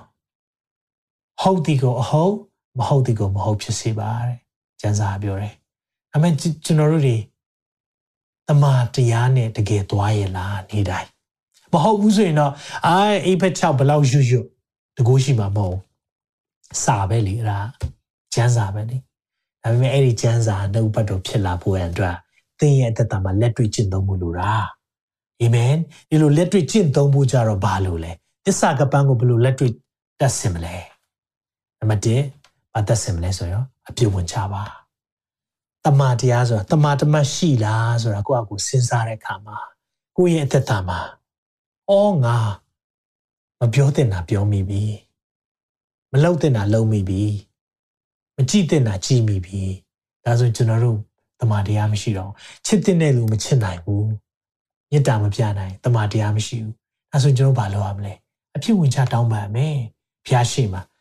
[1.40, 2.34] ဟုတ်ဒီကိုအဟုတ်
[2.78, 4.38] မဟုတ်ဒီကိုမဟုတ်ဖြစ်စေပါတဲ့
[4.80, 5.54] ကျမ်းစာပြောတယ်
[6.14, 6.28] အမေ
[6.64, 7.16] ကျွန်တော်တို့တွေ
[8.48, 11.10] တမာတရားနဲ့တကယ်သွားရလားနေတိုင်း
[11.72, 12.52] မဟုတ်ဘူးဆိုရင်တော့
[12.86, 14.40] အာအိဖက်6ဘလောက်ရွရွ
[14.96, 15.78] တကူရှိမှာမဟုတ်
[16.84, 17.58] စာပဲလေအဲ့ဒါ
[18.34, 18.96] ကျမ်းစာပဲလေ
[19.62, 22.16] ဒါပေမဲ့အဲ့ဒီကျမ်းစာနှုတ်ပတ်တော်ဖြစ်လာဖို့အတွက်
[22.60, 24.50] သင်ရဲ့အသက်တာမှာလက်တွေ့ကျင့်သုံးမှုလိုတာ
[25.40, 25.74] အာမင်
[26.08, 28.12] ဒီလိုလက်တွေ့ကျင့်သုံးဖို့ကြတော့ဘာလို့လဲ
[28.44, 29.72] သစ္စာကပန်းကိုဘယ်လိုလက်တွေ့
[30.20, 30.76] တတ်ဆင်မလဲ
[31.78, 34.62] နံပါတ်1ဘာတတ်ဆင်မလဲဆိုတော့အပြုတ်ဝင်ချပါ
[35.86, 39.56] တမာတရားဆိုတာတမာတမတ်ရှိလားဆိုတာကိုယ့်အကူစဉ်းစားတဲ့အခါမှာ
[40.16, 41.00] ကိုယ့်ရဲ့အသက်တာမှာ
[41.90, 42.36] အော်ငါ
[43.60, 44.82] မပြောတင်တာပြောမိပြီ
[46.12, 47.22] မလုပ်တင်တာလုပ်မိပြီ
[48.36, 49.62] မကြည့်တင်တာကြည့်မိပြီ
[50.24, 50.98] ဒါဆိုကျွန်တော်တို့
[51.40, 52.32] တမာတရားမရှိတော့
[52.66, 54.08] ချစ်တဲ့လူမချစ်နိုင်ဘူး
[54.90, 56.74] မေတ္တာမပြနိုင်တမာတရားမရှိဘူး
[57.10, 58.14] ဒါဆိုကျွန်တော်ဘာလုပ်ရမလဲ
[58.56, 59.76] အဖြစ်ဝင်ချတောင်းပန်မယ်
[60.26, 60.95] ဖျားရှိမှာတီ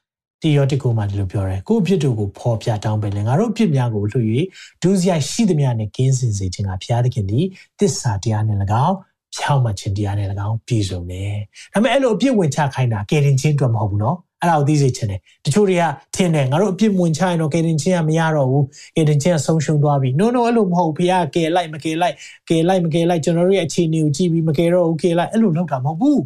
[0.58, 4.28] ယောတိကိုမှဒီလိုပြောတယ်ကိုယ့်အဖြစ်တို့ကိုဖော်ပြတောင်းပန်လေငါတို့အဖြစ်များကိုလှုပ်၍
[4.84, 7.46] ဒုစရိုက်ရှိသမျှနဲ့ကင်းစင်စေခြင်းကဘုရားသခင်သည်
[7.80, 8.96] တစ္ဆာတရားနဲ့၎င်း
[9.36, 11.36] ဖြောင့်မခြင်းတရားနဲ့၎င်းပြည့်စုံတယ်
[11.74, 15.84] ဒါပေမဲ့အဲ့လိုအပြစ်ဝင်ချခိုင်းတာကယ်တင်ခြင်းအတွက်မဟုတ်ဘူးနော်အဲ့ဒါကိုသိစေချင်တယ်တချို့တွေက
[16.16, 22.16] ထင်တယ်ငါတို့အပြစ်ဝင်ချရင်တော့ကယ်တင်ခြင်းကမရတော့ဘူးကယ်တင်ခြင်းကဆုံးရှုံးသွားပြီ no no အဲ့လိုမဟုတ်ဘုရားကယ်လိုက်မကယ်လိုက်
[22.50, 26.22] ကယ်လိုက်မကယ်လိုက်ကျွန်တော်တို့ရဲ့အခြေအနေကိုကြည့်ပြီးမကယ်တော့ဘူးကယ်လိုက်အဲ့လိုလုပ်တာမဟုတ်ဘူး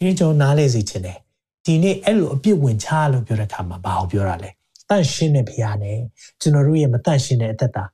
[0.00, 1.18] ဒီကျွန်တော်နားလေစေချင်တယ်
[1.66, 4.50] ဒီနေ့အဲ့လိုအပြစ်ဝင်ချလို့ပြောတဲ့အခါမှာဘာကိုပြောတာလဲ
[4.88, 5.98] တန့်ရှင်းတဲ့ဘုရားနဲ့
[6.40, 7.84] ကျွန်တော်တို့ရဲ့မတန့်ရှင်းတဲ့အသက်တာ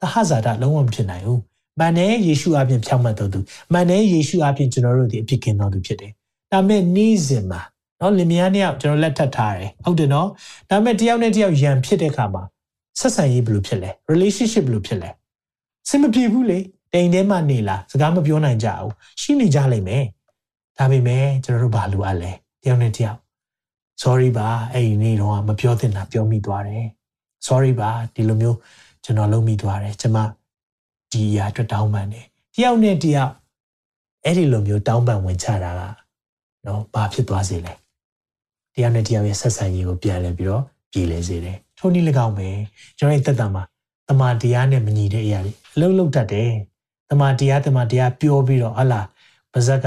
[0.00, 1.40] သဟဇာတလုံးဝမဖြစ်နိုင်ဘူး။
[1.80, 3.38] မန်နဲ့ယေရှုအပြင်ဖြောင့်မတ်တော်သူ
[3.72, 6.12] မန်နဲ့ယေရှုအပြင်ကျွန်တော်တို့ဒီအပြစ်ကင်းတော်သူဖြစ်တယ်။
[6.52, 7.60] ဒါမဲ့နေ့စဉ်မှာ
[8.00, 10.28] နော်လင်မယားနှစ်ယောက်ကျွန်တော်လက်ထပ်ထားတယ်ဟုတ်တယ်နော်။
[10.70, 12.42] ဒါမဲ့တယောက်နဲ့တယောက်ယံဖြစ်တဲ့အခါမှာ
[13.00, 15.10] ဆက်ဆံရေးဘယ်လိုဖြစ်လဲ relationship ဘယ်လိုဖြစ်လဲ
[15.88, 16.58] စင်မပြေဘူးလေ
[16.92, 20.04] တိမ်ထဲမှာနေလားစကားမပြောနိုင်ကြဘူးရှိနေကြလိမ့်မယ်
[20.78, 22.30] ဒါပေမဲ့ကျွန်တော်တို့ဘာလို့အပ်လဲ
[22.64, 23.18] တယောက်နဲ့တယောက်
[24.02, 26.86] sorry ပါအဲ့ဒီနေ့တော့မပြောသင့်တာပြောမိသွားတယ်
[27.46, 28.58] sorry ပါဒီလိုမျိုး
[29.04, 30.18] ကျွန်တော်လုံးမိသွားတယ်ကျွန်မ
[31.12, 33.32] ဒီအရာအတွက်တောင်းပန်တယ်တယောက်နဲ့တယောက်
[34.24, 35.82] အဲ့ဒီလိုမျိုးတောင်းပန်ဝင်ချတာက
[36.66, 37.72] နော်ဘာဖြစ်သွားစေလဲ
[38.74, 40.62] တယောက်နဲ့တယောက်ရဲ့ဆက်ဆံရေးကိုပြန်လဲပြီးတော့
[40.92, 42.48] ပြည်လဲစေတယ်ထိုနည်း၎င်းပဲ
[42.98, 43.62] ကျွန်တော်ရဲ့သက်တာမှာ
[44.08, 46.50] တမာတရားနဲ့မညီတဲ့အရာတွေအလုံးလုံးတတ်တယ်
[47.10, 49.00] တမာတရားတမာတရားပြောပြီးတော့ဟလာ
[49.52, 49.86] ပါဇက်က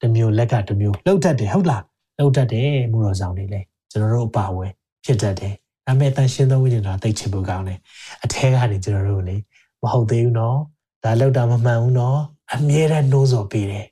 [0.00, 1.82] တစ်မျိုးလက်ကတစ်မျိုးလှုပ်တတ်တယ်ဟုတ်လား
[2.18, 3.60] လှုပ်တတ်တယ်မူတော်ဆောင်တွေလေ
[3.90, 4.66] ကျွန်တော်တို့အပါဝဲ
[5.04, 5.54] ဖြစ်တတ်တယ်
[5.86, 7.78] ဒါပေမဲ့တန်ရှင်းသောဝိညာဉ်တော်တိတ်ချဖို့ကောင်းတယ်
[8.24, 9.36] အထဲကနေကျွန်တော်တို့လေ
[9.82, 10.58] မဟုတ်သေးဘူးနော်
[11.04, 12.18] ဒါလောက်တာမမှန်ဘူးနော်
[12.52, 13.86] အမြဲတမ်းနှိုးဆော်ပေးတယ်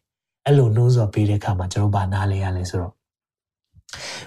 [0.47, 2.95] အဲ့လိုနှိုးဆော်ပေးတဲ့အခါမှာကျွန်တော်ဘာနားလဲရလဲဆိုတော့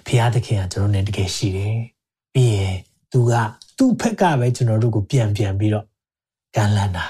[0.06, 1.76] ဖခင်သခင်ကကျွန်တော်နဲ့တကယ်ရှိတယ်
[2.34, 2.76] ပြီးရင်
[3.12, 3.34] သူက
[3.78, 5.86] သူ့ဖက်ကပဲကျွန်တော်တို့ကိုပြန်ပြန်ပြီးတော့
[6.56, 7.06] ကမ်းလှမ်းတာ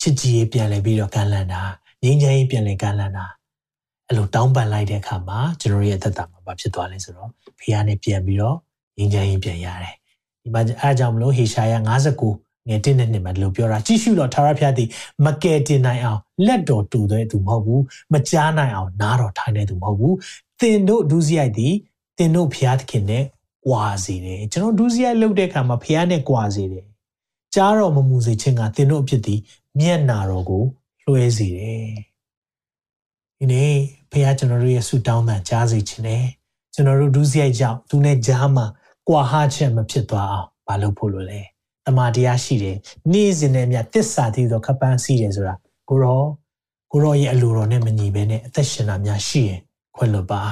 [0.00, 1.62] ချစ်ကြည်ရေးပြန်လဲပြီးတော့ကမ်းလှမ်းတာ
[2.02, 3.26] ငြိမ်းချမ်းရေးပြန်လဲကမ်းလှမ်းတာ
[4.08, 7.28] အဲ့လိုတောင်းပန်လိုက်တဲ့အခါမှာကျွန်တော်ရဲ့အသက်တာမှာဘာဖြစ်သွားလဲဆိုတော့
[7.58, 8.56] ဖခင်နဲ့ပြန်ပြီးတော့
[8.96, 9.94] ငြိမ်းချမ်းရေးပြန်ရတယ်
[10.42, 11.74] ဒီမှာအားကြောင့်မလို့ဟေရှာယ
[12.20, 14.88] 59ငယ်တင်းတဲ့နှစ်မှာဒီလိုပြောတာကြည့်ရှုတော့ထာဝရဘုရားသည်
[15.24, 17.82] မကယ်တင်နိုင်အောင်လက်တော်တူတဲ့သူမဟုတ်ဘူး
[18.12, 20.16] မကြားနိုင်အောင်နားတော်ထိုင်တဲ့သူမဟုတ်ဘူး
[20.60, 21.74] သင်တို့ဒုစရိုက်သည်
[22.18, 23.24] သင်တို့ဘုရားသခင်နဲ့
[23.66, 26.86] ကွာစေတယ်ကျွန်တော်ဒုစရိုက်လုပ်တဲ့အခါမှာဘုရားနဲ့ကွာစေတယ်
[27.54, 29.40] ကြားတော်မမူစေခြင်းကသင်တို့အဖြစ်သည်
[29.78, 30.64] မျက်နာတော်ကို
[31.06, 31.88] လွှဲစေတယ်
[33.38, 36.24] ဒီနေ့ ဘုရားကျွန်တော်တို့ရဲ့ဆုတောင်းတန်ကြားစေခြင်းနဲ့
[36.74, 38.66] ကျွန်တော်တို့ဒုစရိုက်ကြောင့်သူနဲ့ကြားမှာ
[39.08, 41.40] ကွာဟချက်မဖြစ်သွားအောင်မလုပ်ဖို့လိုလဲ
[41.86, 42.76] တမာတရားရှိတယ်
[43.12, 45.54] နေ့စဉ်နဲ့မြတ်တစ္ဆာတည်သောခပန်းစီးတယ်ဆိုတာ
[45.88, 46.22] ကိုရော
[46.92, 49.60] ကိုရောရဲ့အလိုတော်နဲ့မညီဘဲနဲ့အသက်ရှင်တာများရှိရင်
[49.96, 50.42] ခွင့်လွတ်ပါ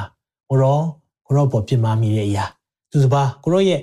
[0.48, 0.80] ကိုရော
[1.26, 2.44] ကိုရောပေါ်ပြစ်မှားမိတဲ့အရာ
[2.90, 3.80] သူစပါကိုရောရဲ့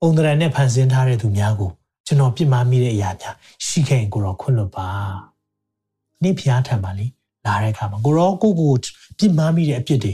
[0.00, 1.70] ပုံသဏ္ဍာန်နဲ့ဖန်ဆင်းထားတဲ့သူများကို
[2.06, 3.34] ကျွန်တော်ပြစ်မှားမိတဲ့အရာများ
[3.66, 4.88] ရှိခဲ့ရင်ကိုရောခွင့်လွတ်ပါ
[6.22, 7.06] နေ့ဖျားထံပါလေ
[7.48, 8.72] လာတဲ့အခါမှာကိုရောကိုကို
[9.18, 10.12] ပြစ်မှားမိတဲ့အပြစ်တွေ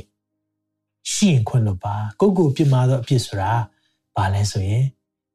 [1.12, 3.50] ရှိရင်ခွင့်လွတ်ပါကိုကိုပြစ်မှားသောအပြစ်ဆိုတာ
[4.16, 4.84] ဘာလဲဆိုရင်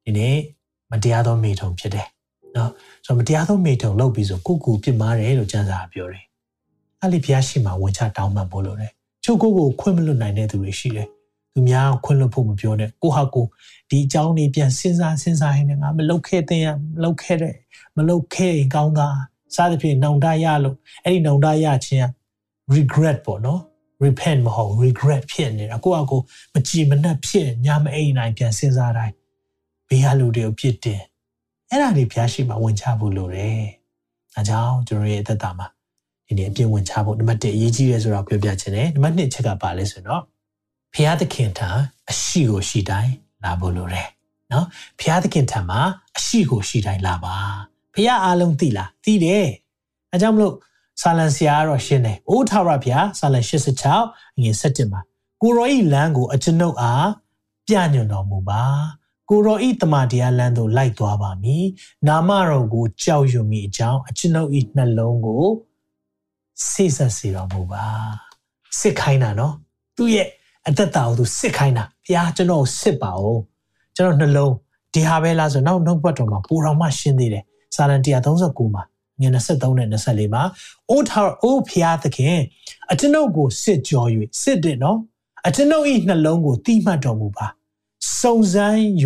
[0.04, 0.36] ဒီနေ့
[0.90, 2.06] မတရားသောမိထုံဖြစ်တယ်
[2.56, 2.70] နော်
[3.06, 6.24] ဆိုတော့မတရားသောမိထုံလုပ်ပြီးဆိုကိုကိုပြစ်မှားတယ်လို့ကျမ်းစာပြောတယ်
[7.00, 8.92] အဲ့ဒီဘုရားရှိမှဝင်ချတောင်းပန်ဖို့လို့တယ်
[9.24, 11.08] ချို့ကိုကိုခွင့်မလွတ်နိုင်တဲ့သူတွေရှိတယ်
[11.52, 13.46] သူများခွင့်လွတ်ဖို့မပြောနဲ့ကိုဟာကို
[13.90, 16.62] ဒီအကြောင်းတွေပြန်စဉ်းစားစဉ်းစားရင်ငါမလုပ်ခဲ့တဲ့
[16.94, 17.54] မလုပ်ခဲ့တဲ့
[17.96, 19.08] မလုပ်ခဲ့ရင်ကောင်းတာ
[19.54, 22.06] စသဖြင့်နှောင်တရလို့အဲ့ဒီနှောင်တရခြင်းက
[22.76, 23.60] regret ပေါ့နော်
[24.04, 26.20] repent မဟုတ် regret ဖြစ်နေတာကိုယ့်အကို
[26.54, 29.14] မကြည်မနှက်ဖြစ်ညမအိမ်နိုင်ပြန်စဉ်းစားတိုင်း
[29.88, 31.02] ဘေးကလူတွေကိုပြစ်တင်
[31.70, 33.60] အဲ့ဒါတွေဖျားရှိမှဝင်ချဖို့လိုတယ်။
[34.36, 35.66] အဲကြောင့်ကျွန်တော်ရဲ့အသက်တာမှာ
[36.26, 40.22] ဒီနေ့အပြည့်ဝင်ချဖို့နံပါတ်1အရေးကြီးတယ်ဆိုတော့ပြောပြချင်တယ်။နံပါတ်2ချက်ကပါလဲဆိုတော့
[40.94, 41.70] ဖျားသခင်ထံ
[42.10, 43.12] အရှိကိုရှိတိုင်း
[43.44, 44.08] လာဖို့လိုတယ်။
[44.52, 44.66] နော်
[45.00, 45.80] ဖျားသခင်ထံမှာ
[46.16, 47.36] အရှိကိုရှိတိုင်းလာပါ။
[47.94, 49.46] ဖျားအားလုံးသိလားသိတယ်။
[50.12, 50.54] အဲကြောင့်မလို့
[51.00, 55.00] ဆာလန်ဆရာကတော့ရှင်းတယ်။အိုးထာဝရဘုရားဆာလန်86ငွေ7မှာ
[55.42, 57.08] ကိုရောဤလမ်းကိုအကျွန်ုပ်အား
[57.66, 58.62] ပြညွန်တော်မူပါ။
[59.28, 61.64] ကိုရောဤတမန်တရားလမ်းသို့လိုက်သွားပါမည်။
[62.08, 65.44] နာမတော်ကိုကြောက်ရွံ့မိအကြောင်းအကျွန်ုပ်ဤနှလုံးကို
[66.70, 67.84] စိတ်ဆက်စေတော်မူပါ။
[68.78, 69.54] စစ်ခိုင်းတာနော်။
[69.96, 70.28] သူ့ရဲ့
[70.68, 73.38] အသက်တာကိုသူစစ်ခိုင်းတာ။ဘုရားကျွန်တော်စစ်ပါဦး။
[73.96, 74.54] ကျွန်တော်နှလုံး
[74.94, 77.44] ဒီဟာပဲလားဆိုနောက်နောက်ဘတ်တော်မှာပူတော်မှရှင်းသေးတယ်။
[77.74, 78.84] စာလံ139မှာ
[79.20, 80.42] ငွေ23နဲ့24မှာ
[80.90, 82.38] အိုးထာအိုးဖျားသခင်
[82.92, 84.06] အကျွန်ုပ်ကိုစစ်ကြော၍
[84.42, 84.98] စစ်တယ်နော်
[85.46, 87.46] အကျွန်ုပ်ဤနှလုံးကိုတိမှတ်တော်မူပါ
[88.20, 88.78] စုံစမ်း၍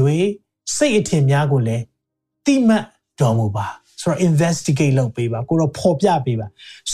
[0.77, 1.85] စိတ်အထင်များကိုလည်း
[2.47, 2.85] တိမှတ်
[3.21, 3.67] တော်မူပါ
[4.01, 6.47] ဆိုတော့ investigate လုပ်ပေးပါကိုတော့ဖော်ပြပေးပါ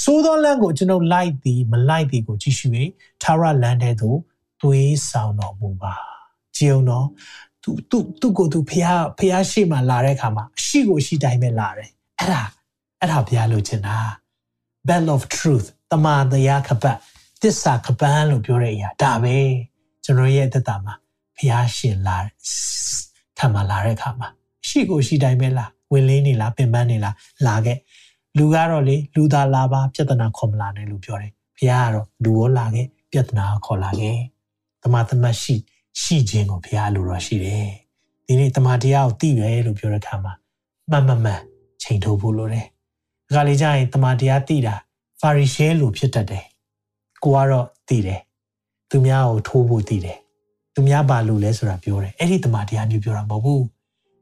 [0.03, 2.66] သိုးသောလမ်းကိုကျွန်ုပ်လိုက်သည်မလိုက်သည်ကိုကြည့်ရှု၍
[3.23, 4.18] သာရလမ်းတဲ့သို့
[4.61, 5.95] သွေးဆောင်တော်မူပါ
[6.57, 7.07] ကြည်အောင်နော်
[7.65, 8.89] သူသူသူ့ကိုသူဖះ
[9.19, 12.43] ဖះရှိမှလာတဲ့အခါမှာအရှိကိုရှိတိုင်းပဲလာတယ်အဲ့ဒါ
[13.01, 13.97] အဲ့ဒါဘုရားလိုချင်တာ
[14.89, 16.97] bell of truth တမန်တရားခပတ်
[17.43, 19.37] တစ္ဆာခပန်းလို့ပြောတဲ့အရာဒါပဲ
[20.05, 20.95] ကျွန်တော်ရဲ့သက်တာမှာ
[21.37, 22.17] ဘုရားရှင်လာ
[23.39, 24.29] ထပ်မလာတဲ့အခါမှာ
[24.69, 27.15] ရှိကိုရှိတိုင်းပဲလားဝင်လေးနေလားပင်ပန်းနေလား
[27.47, 27.79] လာခဲ့
[28.39, 34.19] လူကတော့လေလူသားလာပါပြဿနာခေါ်မလာနဲ့လို့ပြောတယ်ဘုရားကတော့လူရောလာခဲ့ပြဿနာခေါ်လာခဲ့
[34.83, 35.57] တမန်တမတ်ရှိ
[36.01, 37.68] ရှိခြင်းကိုဘုရားလိုတော့ရှိတယ်
[38.26, 40.32] ဒီနေ့တမန်တရားကိုသိတယ်လို့ပြောတဲ့အခါမှာ
[40.91, 41.41] မှန်မှန်မှန်
[41.82, 42.66] ချိန်ထုတ်ဖို့လိုတယ်
[43.34, 44.74] ခါလေကြာရင်တမန်တရားသိတာ
[45.20, 46.45] ဖာရီရှဲလိုဖြစ်တတ်တယ်
[47.24, 48.20] ကိုကတော့သိတယ်
[48.91, 50.18] သူများကိုထိုးဖို့သိတယ်
[50.74, 53.64] သူများဘာလို့လဲဆိုတာပြောတယ်အဲ့ဒီတမန်တရားမျိုးပြောတာမဟုတ်ဘူး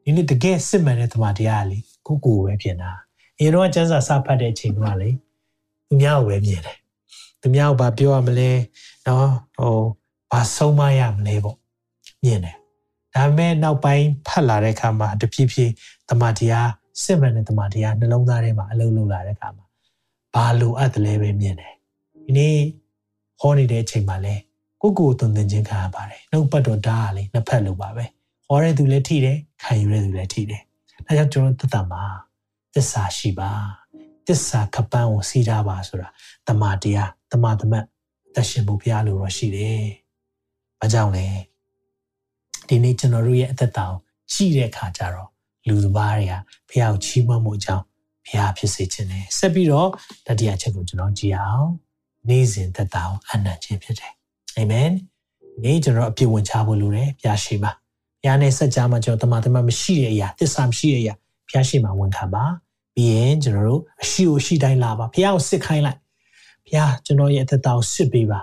[0.05, 2.91] ဒီနေ့တကယ်စစ်မှန်တဲ့တမန်တရားလေကိုကိုပဲပြင်တာ
[3.39, 5.11] အရင်တော့ကျန်းစာစဖတ်တဲ့အချိန်ကလေ
[5.89, 6.79] သူများကိုပဲမြင်တယ်
[7.41, 8.51] သူများကိုဘာပြောရမလဲ
[9.07, 9.79] နော်ဟို
[10.33, 11.57] ဘာဆုံးမရမလဲပေါ့
[12.25, 12.57] မြင်တယ်
[13.15, 15.73] ဒါပေမဲ့နောက်ပိုင်းဖတ်လာတဲ့အခါမှာတဖြည်းဖြည်း
[16.09, 16.71] တမန်တရား
[17.03, 19.65] စစ်မှန်တဲ့တမန်တရားနှလုံးသားထဲမှာအလုံးလုံးလာတဲ့အခါမှာ
[20.35, 21.75] ဘာလိုအပ်တယ်လဲပဲမြင်တယ်
[22.25, 22.59] ဒီနေ့
[23.41, 24.35] ဟောနေတဲ့အချိန်မှာလဲ
[24.83, 28.05] ကိုကိုသွန်သင်ခြင်းခံရပါတယ်နှုတ်ပတ်တော်ဓာတ်ကလေနှစ်ဖက်လိုပါပဲ
[28.47, 30.63] ဟောတဲ့သူလည်းထိတယ်ခံယူတဲ့သူလည်းထိတယ်
[31.07, 32.03] ဒါကြောင့်ကျွန်တော်သက်တာမှာ
[32.75, 33.51] သစ္စာရှိပါ
[34.27, 36.09] သစ္စာကပန်းကိုစီးထားပါဆိုတာ
[36.49, 37.85] တမန်တရားတမန်သမတ်
[38.35, 39.85] သက်ရှင်ဖို့ဘုရားလိုတော့ရှိတယ်။
[40.81, 41.27] ဘာကြောင့်လဲ
[42.69, 43.99] ဒီနေ့ကျွန်တော်တို့ရဲ့အသက်တာကို
[44.33, 45.29] ကြည့်တဲ့အခါကျတော့
[45.69, 46.35] လူတစ်ပါးတွေက
[46.69, 47.85] ဘုရားကိုချီးမွမ်းမှုအကြောင်း
[48.27, 49.89] ဘုရားဖြစ်စေခြင်းနဲ့ဆက်ပြီးတော့
[50.27, 51.69] တတိယချက်ကိုကျွန်တော်ကြည့်အောင်
[52.29, 54.13] နေ့စဉ်သက်တာကိုအနံ့ခြင်းဖြစ်တယ်
[54.57, 54.91] အာမင်
[55.63, 57.71] ဒီကျွန်တော်အပြည့်ဝင်ချဖို့လိုတယ်ဘုရားရှိပါ
[58.21, 61.15] ဘုရားနဲ့ဆက်ကြမှာကျွန်တော်တမန်တမန်မရှိတဲ့အရာသစ္စာမရှိတဲ့အရာ
[61.49, 62.45] ဘုရားရှိမှဝန်ခံပါ
[62.95, 65.99] ပြီးရင်ကျွန်တော်တို့အရှိကိုရှိတိုင်းလာပါဘုရားကိုစစ်ခိုင်းလိုက်
[66.65, 68.41] ဘုရားကျွန်တော်ရဲ့အသက်တာကိုစစ်ပေးပါ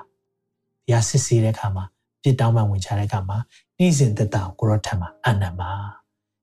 [0.85, 1.85] ဘုရားစစ်ဆေးတဲ့အခါမှာ
[2.25, 3.37] ပြစ်တောင်းမှဝင်ချတဲ့အခါမှာ
[3.79, 5.71] နေ့စဉ်သက်တာကိုကိုရောထံမှာအနံ့ပါ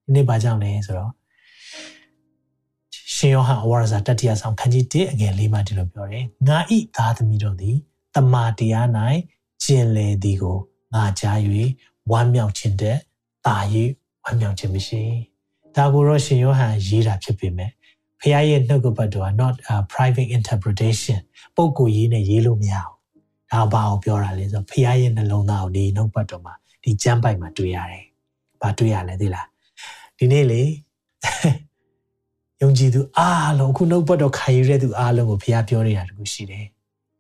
[0.05, 1.13] ဒီနေ့ဘာကြောင့်လဲဆိုတော့
[3.15, 7.77] ရှင်ယောဟန်အဝရစာတတိယဆောင်ခန်းကြီး1အငယ်၄မှာဒီလိုပြောတယ်ငါဤသားသမီးတို့သည်
[8.15, 8.87] တမာတရား၌
[9.65, 10.59] ကျင်လေသည်ကို
[10.95, 11.39] ငါကြား၍
[12.11, 12.99] ဝမ်းမြောက်ခြင်းတဲ့
[13.47, 13.57] တာ၍
[14.25, 15.03] ဝမ်းမြောက်ခြင်းမရှိ
[15.77, 17.71] ဒါကိုတော့ရှင်ယောဟန်ရေးတာဖြစ်ပေမဲ့
[18.21, 21.21] ဖခင်ရဲ့နှုတ်ကပတ်တော်က not a private interpretation
[21.57, 23.02] ပုံကိုရေးနဲ့ရေးလို့မရဘူး
[23.53, 28.05] ဒါဘာကိုပြောတာလဲဆိုတော့ဖခင်ရဲ့နှလုံးသားကိုဒီနှုတ်ပတ်တော်မှာဒီကျမ်းပိုက်မှာတွေ့ရတယ်
[28.61, 29.47] ဘာတွေ့ရလဲသိလား
[30.19, 30.63] ဒီနေ့လေ
[32.63, 36.67] ယုံကြည်သူအားလုံးခုနှုတ်ပတ်တော်ခံယူတဲ့သူအားလုံးကိုဘုရားပြောနေတာတခုရှိတယ်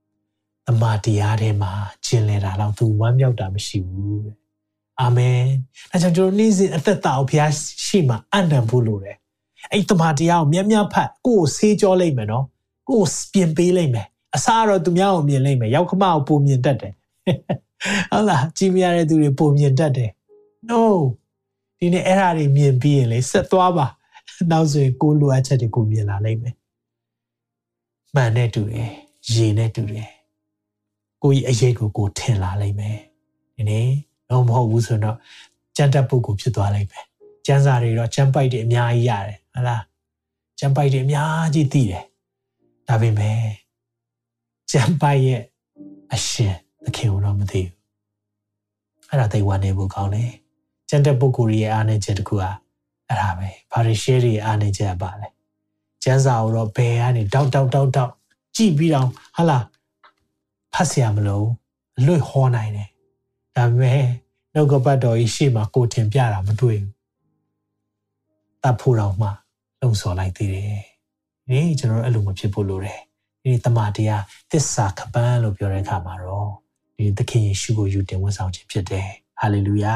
[0.66, 1.72] ။တမန်တရားထဲမှာ
[2.06, 4.36] ကျင်လည်တာတော့သူဝမ်းမြောက်တာမရှိဘူးတဲ့။
[5.00, 5.40] အာမင်။
[5.90, 7.52] ဒါကြောင့်ကျွန်တော်နေ့စဉ်အသက်တာကိုဘုရား
[7.86, 9.16] ရှိမှအံ့တန်ဖို့လိုတယ်။
[9.72, 12.44] အဲ့တမန်တရားကိုမြတ်မြတ်ဖတ်ကိုယ်ဆေးကြောလိုက်မယ်နော်။
[12.88, 14.06] ကိုယ်ပြင်ပေးလိုက်မယ်။
[14.36, 16.92] အစားတော့သူများကိုမြင်လိုက်မယ်။ရောက်ခမကိုပုံမြင်တတ်တယ်။
[18.12, 20.10] ဟုတ်လားကြည်မရတဲ့သူတွေပုံမြင်တတ်တယ်။
[20.70, 20.80] No
[21.78, 23.86] ဒီနေ့အဲ့ဓာတွေမြင်ပြီးရင်လေဆက်သွားပါ
[24.50, 26.54] နောက်ဆိုရင်ကိုလိုအပ်ချက်တွေကိုမြင်လာနိုင်မယ်
[28.14, 28.90] မှန်နဲ့တူတယ်
[29.32, 30.08] ရေနဲ့တူတယ်
[31.22, 32.98] ကိုကြီးအရေးကိုကိုထင်လာနိုင်မယ်
[33.56, 33.86] ဒီနေ့
[34.30, 35.16] တော့မဟုတ်ဘူးဆိုတော့
[35.76, 37.04] ကြမ်းတက်ပုဂ္ဂိုလ်ဖြစ်သွားနိုင်မယ်
[37.46, 39.82] ကျန်းစာတွေတော့ကျန်းပိုက်တွေအများကြီးရတယ်ဟုတ်လား
[40.58, 42.04] ကျန်းပိုက်တွေအများကြီးသိတယ်
[42.88, 43.38] ဒါပေမဲ့
[44.71, 45.41] ကျန်းပိုက်ရဲ့
[46.13, 47.71] အရှင်သခင်ကတော့မသိဘူး
[49.09, 50.31] အဲ့ဒါသိဝမ်းနေဖို့ကောင်းတယ်
[50.89, 52.53] ကျန်တဲ့ပုဂ္ဂိုလ်ရဲ့အားနည်းချက်တခုอ่ะ
[53.07, 55.27] အဲ့ဒါပဲဘာတွေ share တွေအားနည်းချက်ပါလဲ
[56.03, 58.11] ကျန်းစာကိုတော့ဘယ်ကနေတောက်တောက်တောက်တောက်
[58.55, 59.59] ကြည့်ပြီးတော့ဟာလာ
[60.73, 61.47] ဖတ်เสียမလို့
[61.97, 62.89] အလွတ်ဟောနိုင်တယ်
[63.55, 64.07] ဒါပေမဲ့
[64.53, 66.93] နှုတ်ကပတ်တော်ကြီးရှေ့မှာကိုတင်ပြတာမတွေ့ဘူး
[68.63, 69.27] တပ်ဖို့တော့မှ
[69.81, 70.81] လုံဆော်လိုက်သေးတယ်
[71.47, 73.01] ဒီကျွန်တော်အဲ့လိုမဖြစ်ဖို့လိုတယ်
[73.42, 76.50] ဒီတမန်တရားသစ္စာကပန်းလို့ပြောတဲ့အခါမှာတော့
[76.96, 79.08] ဒီသခင်ယေရှုကိုယူတင်ဝန်ဆောင်ခြင်းဖြစ်တယ်
[79.40, 79.94] ဟာလေလုယာ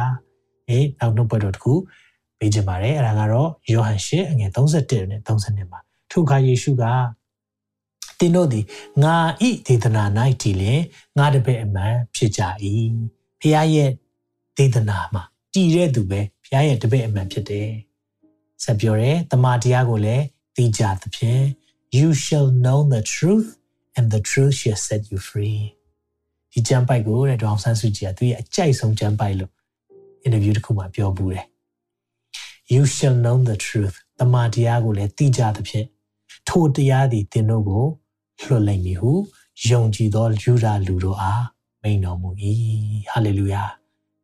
[0.68, 1.72] အေးနောက်နှုတ်ပတ်တော်တခု
[2.38, 5.80] ပေးခြင်းပါတယ်အဲ့ဒါကတော့ယောဟန်ရှင်းအငယ်31နဲ့32မှာ
[6.11, 6.84] ထိုအခါယေရှုက
[8.18, 8.64] တင်းတို့သည်
[9.03, 9.16] ငါ
[9.49, 10.05] ဤဒေသနာ၌
[10.42, 10.80] တည်လင်
[11.18, 12.42] ငါတပည့်အမှန်ဖြစ်ကြ၏
[13.40, 13.90] ဖခင်ရဲ့
[14.59, 15.22] ဒေသနာမှာ
[15.55, 17.70] တည်တဲ့သူပဲဖခင်ရဲ့တပည့်အမှန်ဖြစ်တယ်
[18.64, 20.24] ဆက်ပြောတယ်တမန်တရားကိုလည်း
[20.57, 21.42] သိကြသဖြင့်
[21.99, 23.49] you shall know the truth
[23.97, 25.61] and the truth shall set you free
[26.53, 29.53] ဒီကျမ်းပိုက်ကိုတဲ့ဒေါအောင်ဆန်းစုကြည်ကသူရဲ့အကြိုက်ဆုံးကျမ်းပိုက်လို့
[30.26, 31.47] interview တစ်ခုမှာပြောဘူးတယ်
[32.72, 35.86] you shall know the truth တမန်တရားကိုလည်းသိကြသဖြင့်
[36.49, 37.84] ထိုတရားသည်သင်တို့ကို
[38.42, 39.12] လွှတ်လိုက်မည်ဟု
[39.68, 41.44] ယုံကြည်သောယူဒာလူတို့အား
[41.82, 42.30] မိန်တော်မူ၏
[43.11, 43.62] ဟာလေလုယာ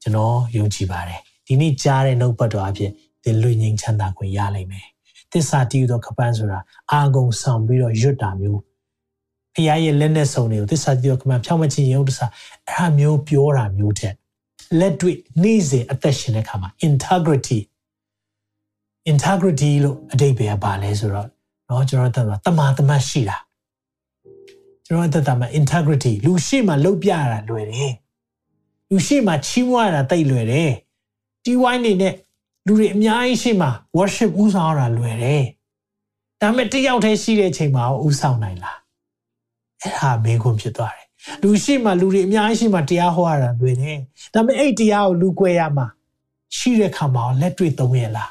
[0.02, 2.90] ကျွန်တော်ယုံကြည်ပါတယ်ဒီနေ့ကြားတဲ့နှုတ်ပတ်တော်အဖြစ်
[3.24, 4.86] သင်လွင်ငြိမ်ချမ်းသာခွင့်ရလိမ့်မယ်
[5.31, 6.59] သစ္စာတည်သောကပန်းဆိုတာ
[6.91, 8.61] အာဂုံဆောင်ပြီးတော့ရွတ်တာမျိုး
[9.53, 12.31] ဖခင်ရဲ့လက်နဲ့ဆုံတွေကိုသစ္စာတည်သောကပန်းဖြောင်းမခြင်းရုပ်တစား
[12.69, 14.13] အဲ့ဒါမျိုးပြောတာမျိုးတဲ့
[14.79, 17.59] လက်တွေ့နေ့စဉ်အသက်ရှင်တဲ့အခါမှာ integrity
[19.11, 21.27] integrity လို့အဓိပ္ပာယ်ပါလဲဆိုတော့
[21.67, 23.37] เนาะကျွန်တော်တို့တမန်တမတ်ရှိတာ
[24.85, 27.93] ကျွန်တော်တို့တမန် integrity လူရှိမှလုတ်ပြရတာလွယ်တယ်
[28.89, 30.71] လူရှိမှချီးမွမ်းရတာတိတ်လွယ်တယ်
[31.43, 32.13] တီဝိုင်းနေနဲ့
[32.66, 35.44] လူတွေအများကြီးရှိမှ worship ဥဆောင်ရတာလွယ်တယ်
[36.40, 38.78] ဒါပေမဲ့တယောက်တည်းရှိတဲ့အချိန်မှာဥဆောင်နိုင်လား
[39.82, 41.08] အဲ့ဒါမေးခွန်းဖြစ်သွားတယ်
[41.42, 43.98] လူရှိမှလူတွေအများကြီးရှိမှတရားဟောရတာလွယ်တယ်
[44.34, 45.86] ဒါပေမဲ့အဲ့တရားကိုလူကွဲရမှာ
[46.56, 48.30] ရှိတဲ့ခါမှာလက်တွေ့သုံးရလား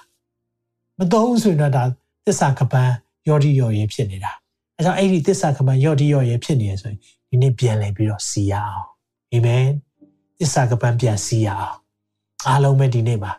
[0.98, 1.84] မသုံးဆိုရင်တော့ဒါ
[2.26, 2.94] သစ္စာကပန်း
[3.28, 4.32] ယောဒီယောရေဖြစ်နေတာ
[4.78, 8.88] အဲကြောင့်အဲ့ဒီသစ္စာကပန်းယောဒီယောရေဖြစ်နေရဆိုရင်ဒီနေ့ပြန်လည်ပြီးတော့စီရအောင်
[9.32, 9.66] အာမင်
[10.40, 11.78] သစ္စာကပန်းပြန်စီရအောင်
[12.48, 13.32] အားလုံးပဲဒီနေ့မှာ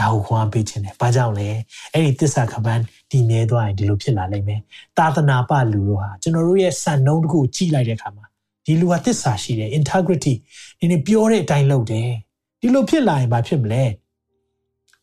[0.00, 1.48] ဒါကိုခွန်အားပေးခြင်းတယ်။ဘာကြောင့်လဲ။
[1.94, 4.60] အဲ့ဒီတစ္ဆာကပန်းတည်မြဲသွားရင်ဒီလိုဖြစ်လာနိုင်မယ်။
[4.98, 8.24] သာသနာပလူတို့ဟာကျွန်တော်တို့ရဲ့စံနှုန်းတစ်ခုကြည့်လိုက်တဲ့အခါမှာ
[8.66, 10.34] ဒီလူဟာတစ္ဆာရှိတယ် integrity
[10.78, 12.08] ဒီနေ့ပြောတဲ့အတိုင်းလုပ်တယ်။
[12.60, 13.84] ဒီလိုဖြစ်လာရင်ဘာဖြစ်မလဲ။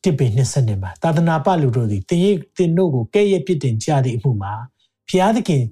[0.06, 4.54] တစ်ပေနှစ်ဆက်နေမှာသာသနာပလူတို့သည်တင်ရိပ်တင်တို့ကိုကဲ့ရဲ့ပြစ်တင်ကြသည့်အမှုမှာ
[5.10, 5.64] ဖျားသခင်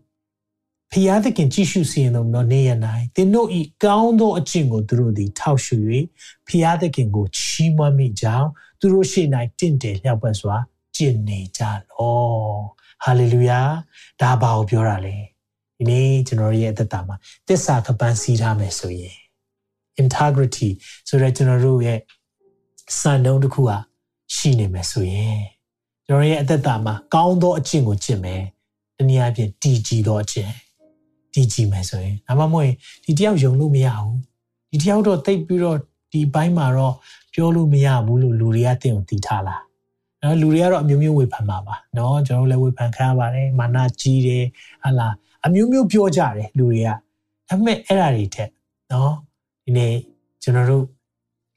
[0.92, 2.80] ဖဖျားသခင်ကြည့်ရှုစီရင်တော်မူသောနေ့ရက်၌
[3.16, 5.76] သင်တို့ဤကောင်းသောအကျင့်ကိုသူတို့သည် ထောက်ရှု၍
[6.48, 8.50] ဖျားသခင်ကိုချီးမွမ်းမိကြောင်း
[8.84, 9.28] သူတို့ရှေ့၌
[9.60, 10.56] တင့်တယ်လျှောက်ပတ်စွာ
[10.96, 12.16] ကျင့်နေကြလော
[13.04, 13.62] ဟာလေလုယာ
[14.22, 15.16] ဒါဘာကိုပြောတာလဲ
[15.78, 17.16] ဒီနေ့ကျွန်တော်ရဲ့အသက်တာမှာ
[17.48, 19.16] တစ္ဆာကပန်းစီးထားမယ်ဆိုရင်
[20.02, 20.70] integrity
[21.08, 22.00] ဆိုတော့ကျွန်တော်တို့ရဲ့
[23.00, 23.78] စံနှုန်းတစ်ခုဟာ
[24.36, 25.40] ရှိနေမယ်ဆိုရင်
[26.08, 28.42] ကျွန်တော်ရဲ့အသက်တာမှာကောင်းသောအကျင့်ကိုကျင့်မယ်
[28.98, 30.52] တနည်းအားဖြင့်တည်ကြည်သောအကျင့်
[31.34, 32.72] တည်ကြည်မယ်ဆိုရင်ဒါမှမဟုတ်
[33.06, 34.18] ဒီတယောက်ယုံလို့မရဘူး
[34.72, 35.78] ဒီတယောက်တော့တိတ်ပြီးတော့
[36.12, 36.96] ဒီဘိုင်းမှာတော့
[37.34, 39.62] ပြောလို့မရဘူးလို့လူတွေကတင်ကိုတည်ထားလား
[40.22, 44.46] နော်လူတွေကတော့အမျိုးမျိုးဝေဖန်ပါပါနော်ကျွန်တော်လည်းဝေဖန်ခံရပါတယ်မာနကြီးတယ်
[44.84, 45.14] ဟာလား
[45.46, 48.50] အမျိုးမျိုးပြောကြတယ်လူတွေကဒါပေမဲ့အဲ့ဓာတွေထက်
[48.92, 49.14] နော်
[49.64, 49.94] ဒီနေ့
[50.44, 50.86] ကျွန်တော်တို့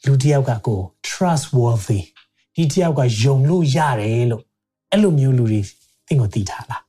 [0.06, 2.00] လူတစ်ယောက်ကကို trustworthy
[2.54, 4.42] ဒီတစ်ယောက်ကယုံလို့ရတယ်လို့
[4.90, 5.60] အဲ့လိုမျိုးလူတွေ
[6.06, 6.82] သင်ကိုသိထားလား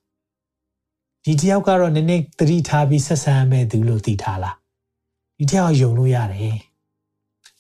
[1.24, 4.56] ဒီတစ်ယောက်ကတော့နည်းနည်းသတိထားပြီးဆက်ဆံရမယ့်သူလို့သိထားလား
[5.38, 6.58] ဒီတစ်ယောက်ယုံလို့ရတယ်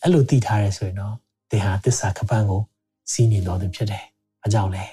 [0.01, 1.13] အဲ့လိုသိထားရဲဆိုရင်တော့
[1.49, 2.61] သင်ဟာသစ္စာကပန်းကို
[3.11, 4.03] စီးနေတော်သူဖြစ်တယ်
[4.45, 4.85] အကြောင်းလဲ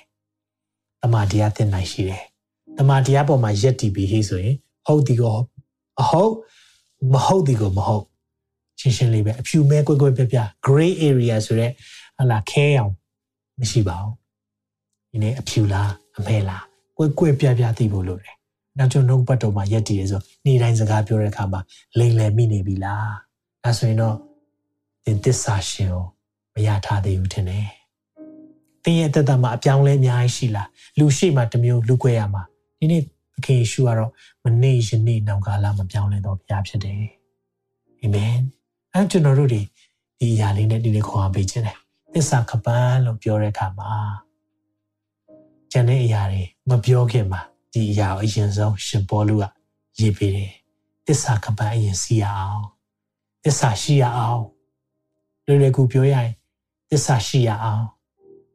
[1.02, 2.24] တမန်တရားသင်နိုင်ရှိတယ်
[2.78, 5.30] တမန်တရားပေါ်မှာယက်တည်ပြီးဟေးဆိုရင်ဟုတ်ဒီကို
[6.00, 6.32] အဟုတ်
[7.12, 8.04] မဟုတ်ဒီကိုမဟုတ်
[8.80, 11.72] ရှင်းရှင်းလေးပဲအဖြူမဲကွက်ကွက်ပြပြ gray area ဆိုတော့
[12.18, 12.92] ဟလာခဲအောင်
[13.60, 14.14] မရှိပါဘူး
[15.10, 16.64] ဒီနေ့အဖြူလားအမဲလား
[16.96, 18.34] ကွက်ကွက်ပြပြသိဖို့လိုတယ်
[18.78, 21.60] နောက်ကျွန်တော်နှုတ်ပတ်တော်မှာရက်တည်ရဆိုနေ့တိုင်းစကားပြောတဲ့အခါမှာ
[21.98, 23.12] လိမ်လည်မိနေပြီလား
[23.62, 24.16] ဒါဆိုရင်တော့
[25.04, 26.04] သင်သစ္စာရှင်ကို
[26.54, 27.68] မရထားသေးဘူးထင်တယ်
[28.84, 32.42] သင်ရဲ့အသက်တာမှာအပြောင်းလဲအများကြီးရှိလားလူရှိမှတစ်မျိုးလူခွဲရမှာ
[32.78, 34.10] ဒီနေ့သခင်ယေရှုကတော့
[34.44, 37.02] မနေ့ယနေ့နောင်ကာလမပြောင်းလဲတော့ဘုရားဖြစ်တယ်
[38.02, 38.36] အာမင်
[38.92, 39.60] အဲကျွန်တော်တို့ဒီ
[40.18, 41.78] ဒီအရာလေးနဲ့ဒီနေ့ခေါ်အားပေးခြင်းတယ်
[42.12, 43.90] သစ္စာကပန်းလို့ပြောတဲ့အခါမှာ
[45.72, 47.40] ကျန်တဲ့အရာတွေမပြောခင်မှာ
[47.72, 49.44] ဒီအရာကိုအရင်ဆုံးရှင်ပေါလုက
[49.98, 50.52] ရေးပေးတယ်
[51.06, 52.64] သစ္စာကပန်းအရင်စီရအောင်
[53.44, 54.42] သစ္စာရှိရအောင်
[55.46, 56.30] လွယ်လွယ်ကူပြောရရင်
[56.90, 57.84] သစ္စာရှိရအောင်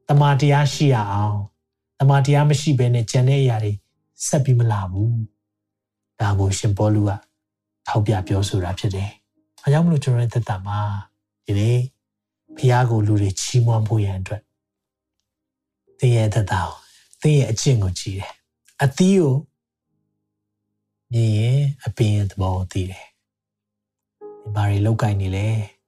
[0.07, 1.37] တမာတရားရှိရအောင်
[1.99, 3.73] တမာတရားမရှိဘဲနဲ့ကျန်တဲ့အရာတွေ
[4.27, 5.19] ဆက်ပြီးမလာဘူး
[6.19, 7.11] ဒါကိုရှင်ပေါလုက
[7.87, 9.09] ထောက်ပြပြောဆိုတာဖြစ်တယ်။
[9.63, 10.79] အဲကြောင့်မလို့ကျွန်တော်ရဲ့သက်တာမှာ
[11.45, 11.79] ဒီနေ့
[12.57, 14.41] ဖះကိုလူတွေချီးမွမ်းဖို့ရန်အတွက်
[15.99, 16.75] သင်ရဲ့သက်တာကို
[17.21, 18.33] သင်ရဲ့အကျင့်ကိုကြည့်တယ်။
[18.83, 19.35] အသီးကို
[21.13, 23.05] မြင်ရင်အပင်ရဲ့သဘောကိုသိတယ်။
[24.41, 25.47] ဒီဘာတွေလောက်ကင်နေလဲ။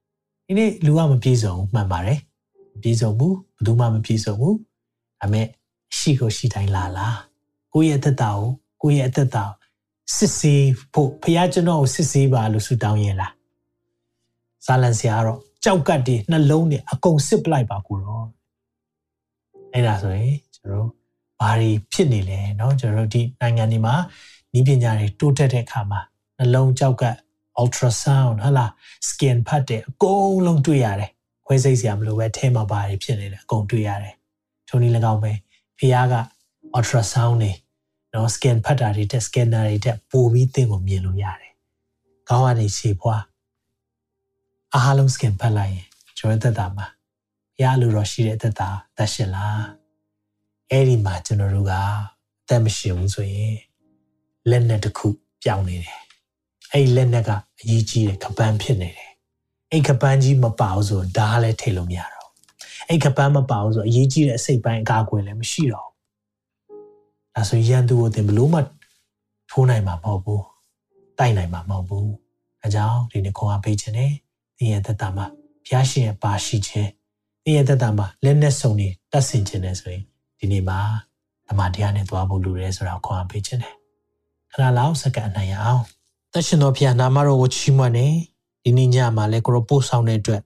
[0.50, 2.18] ဒီနေ့လူကမပြေစုံမှန်ပါတယ်။
[2.74, 4.54] မပြေစုံဘူးဘယ်သူမှမပြေစုံဘူး။
[5.20, 5.46] ဒါပေမဲ့
[5.96, 7.14] ရှိကိုရှိတိုင်းလာလား။
[7.72, 8.50] ကိုယ့်ရဲ့သက်တာကို
[8.82, 9.44] ကိုယ့်ရဲ့အသက်တာ
[10.16, 13.32] စစ်ဆေးဖို့ဖះကျွန်တော်ကိုစစ်ဆေးပါလို့ဆုတောင်းရင်လား။
[14.66, 18.26] ဇာလန်ဆရာကတော့ကြောက်ကတ်တွေနှလုံးတွေအကုန်စစ်ပလိုက်ပါကိုတော့
[19.72, 20.88] အဲ့ဒါဆိုရင်ကျွန်တော်
[21.40, 23.94] ဘာတွေဖြစ်နေလဲเนาะကျွန်တော်ဒီနိုင်ငံတွေမှာ
[24.58, 26.00] ဤပညာတွေတိုးတက်တဲ့အခါမှာ
[26.38, 27.16] နှလုံးကြောက်ကတ်
[27.59, 28.71] ultrasound ဟလား
[29.09, 31.11] skin ဖတ်တယ်အကုန်လုံးတွေ့ရတယ်
[31.45, 34.15] ခွဲစိတ်စရာမလိုပဲထဲမှာပါတယ်ဖြစ်နေတယ်အကုန်တွေ့ရတယ်
[34.67, 35.31] ထုံနည်း၎င်းပဲ
[35.77, 36.15] ဖះက
[36.77, 37.51] ultrasound နေ
[38.13, 41.51] နော် skin ဖတ်တာတွေတက် scanner တွေတက်ပို့ပြီးသင်ကိုမြင်လို့ရတယ်
[42.29, 43.23] ခေါင်းကနေခြေဖွား
[44.73, 45.87] အားလုံး skin ဖတ်လိုက်ရင်
[46.17, 46.87] ကျွန်တော်သက်တာမှာ
[47.55, 49.63] ဖះလိုတော့ရှိတဲ့သက်တာသက်ရှင်လား
[50.69, 51.73] အဲ့ဒီမှာကျွန်တော်တို့က
[52.43, 53.55] အသက်မရှင်ဘူးဆိုရင်
[54.49, 55.07] လက်နဲ့တစ်ခု
[55.43, 55.99] ပြောင်းနေတယ်
[56.71, 57.29] အဲ့ဒီလက်နဲ့က
[57.61, 59.11] အရေးကြီးတဲ့ကပန်းဖြစ်နေတယ်
[59.71, 62.29] အဲ့ကပန်းကြီးမပါဘူးဆိုဓာတ်လည်းထိလို့မရတော့
[62.89, 65.87] အဲ့ကပန်းမပါဘူးဆိုအရေးကြီးတဲ့အစိတ်ပိုင်းအကာအကွယ်လည်းမရှိတော့
[67.35, 68.59] ဒါဆိုရန်သူကိုသင်ဘလို့မှ
[69.49, 70.43] ထိုးနိုင်မှာမဟုတ်ဘူး
[71.19, 72.11] တိုက်နိုင်မှာမဟုတ်ဘူး
[72.61, 74.11] အဲကြောင့်ဒီနေ့ခွန်အားပေးခြင်းနဲ့
[74.57, 75.25] သင်ရဲ့သက်တာမှာ
[75.65, 76.89] ဘုရားရှင်ရဲ့ပါရှိခြင်း
[77.43, 80.03] သင်ရဲ့သက်တာမှာလက်နဲ့စုံနေတတ်ဆင်ခြင်းနဲ့ဆိုရင်
[80.39, 80.79] ဒီနေ့မှာ
[81.47, 83.75] ဓမ္မတရားနဲ့သွားဖို့လိုတယ်ဆိုတာခွန်အားပေးခြင်းနဲ့
[84.53, 85.83] ခဏလောက်စက္ကန့်နိုင်ရအောင်
[86.33, 88.07] သက်ရှင်တော်ဘုရားနာမတော်ကိုချီးမွမ်းနေ
[88.63, 90.41] ဒီနေ့ညမှာလည်းကိုရောပို့ဆောင်တဲ့အတွက်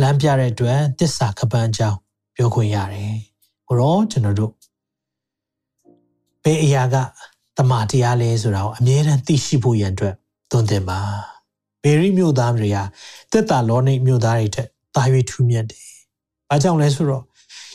[0.00, 1.98] လမ်းပြတဲ့အတွက်တစ္ဆာကပန်းကြောင်း
[2.36, 3.14] ပြောခွင့်ရတယ်
[3.68, 4.52] ကိုရောကျွန်တော်တို့
[6.42, 6.96] ဘယ်အရာက
[7.58, 10.14] တမန်တရားလဲဆိုတာကိုအမြဲတမ်းသိရှိဖို့ရန်အတွက်
[10.50, 11.00] သွန်သင်ပါ
[11.82, 12.78] ဘေရီမြို့သားတွေက
[13.32, 15.86] တက်တာလောနိမြို့သားတွေထက်တာ၍ထူးမြတ်တယ်။
[16.48, 17.22] ဘာကြောင့်လဲဆိုတော့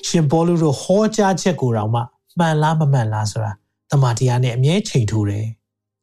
[0.08, 2.02] ရှင်ပေါလုတို့ဟောကြားချက်ကိုတောင်မှ
[2.40, 3.52] မှန်လားမမှန်လားဆိုတာ
[3.92, 5.46] တမန်တရားနဲ့အမြဲချိန်ထိုးတယ်။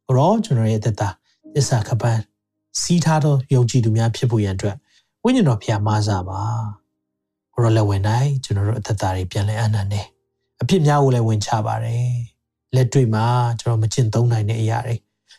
[0.09, 1.09] ဘောကျွန်တော်ရဲ့တက်တာ
[1.55, 2.21] သစ္စာကပန်း
[2.81, 4.77] စီးထားသောယုံကြည်သူများဖြစ်ဖို့ရန်အတွက်
[5.25, 6.41] ဝိညာဉ်တော်ဖျားမစားပါ။
[7.53, 9.95] ဘောလည်းဝင်နိုင်ကျွန်တော်တို့အသက်တာတွေပြန်လဲအနန္တ
[10.63, 12.09] အဖြစ်များကိုလည်းဝင်ချပါတယ်။
[12.75, 13.25] လက်တွေ့မှာ
[13.61, 14.97] ကျွန်တော်မကျင့်သုံးနိုင်တဲ့အရာတွေ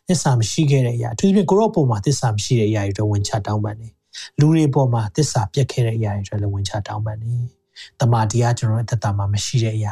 [0.07, 3.89] သစ္စာမရှိခဲ့တဲ့အရာအထူးသဖြင့်ကိုရော့ပုံမှာသစ္စာမရှိတဲ့အရာတွေတော့ဝင်ချတောင်းပန်နေ
[4.39, 7.33] လူတွေပေါ်မှာသစ္စာပြတ်ခဲ့တဲ့အရာတွေတော့လည်းဝင်ချတောင်းပန်နေ
[7.99, 9.91] တမာတရားကျွန်တော်ရဲ့သက်တာမှာမရှိတဲ့အရာ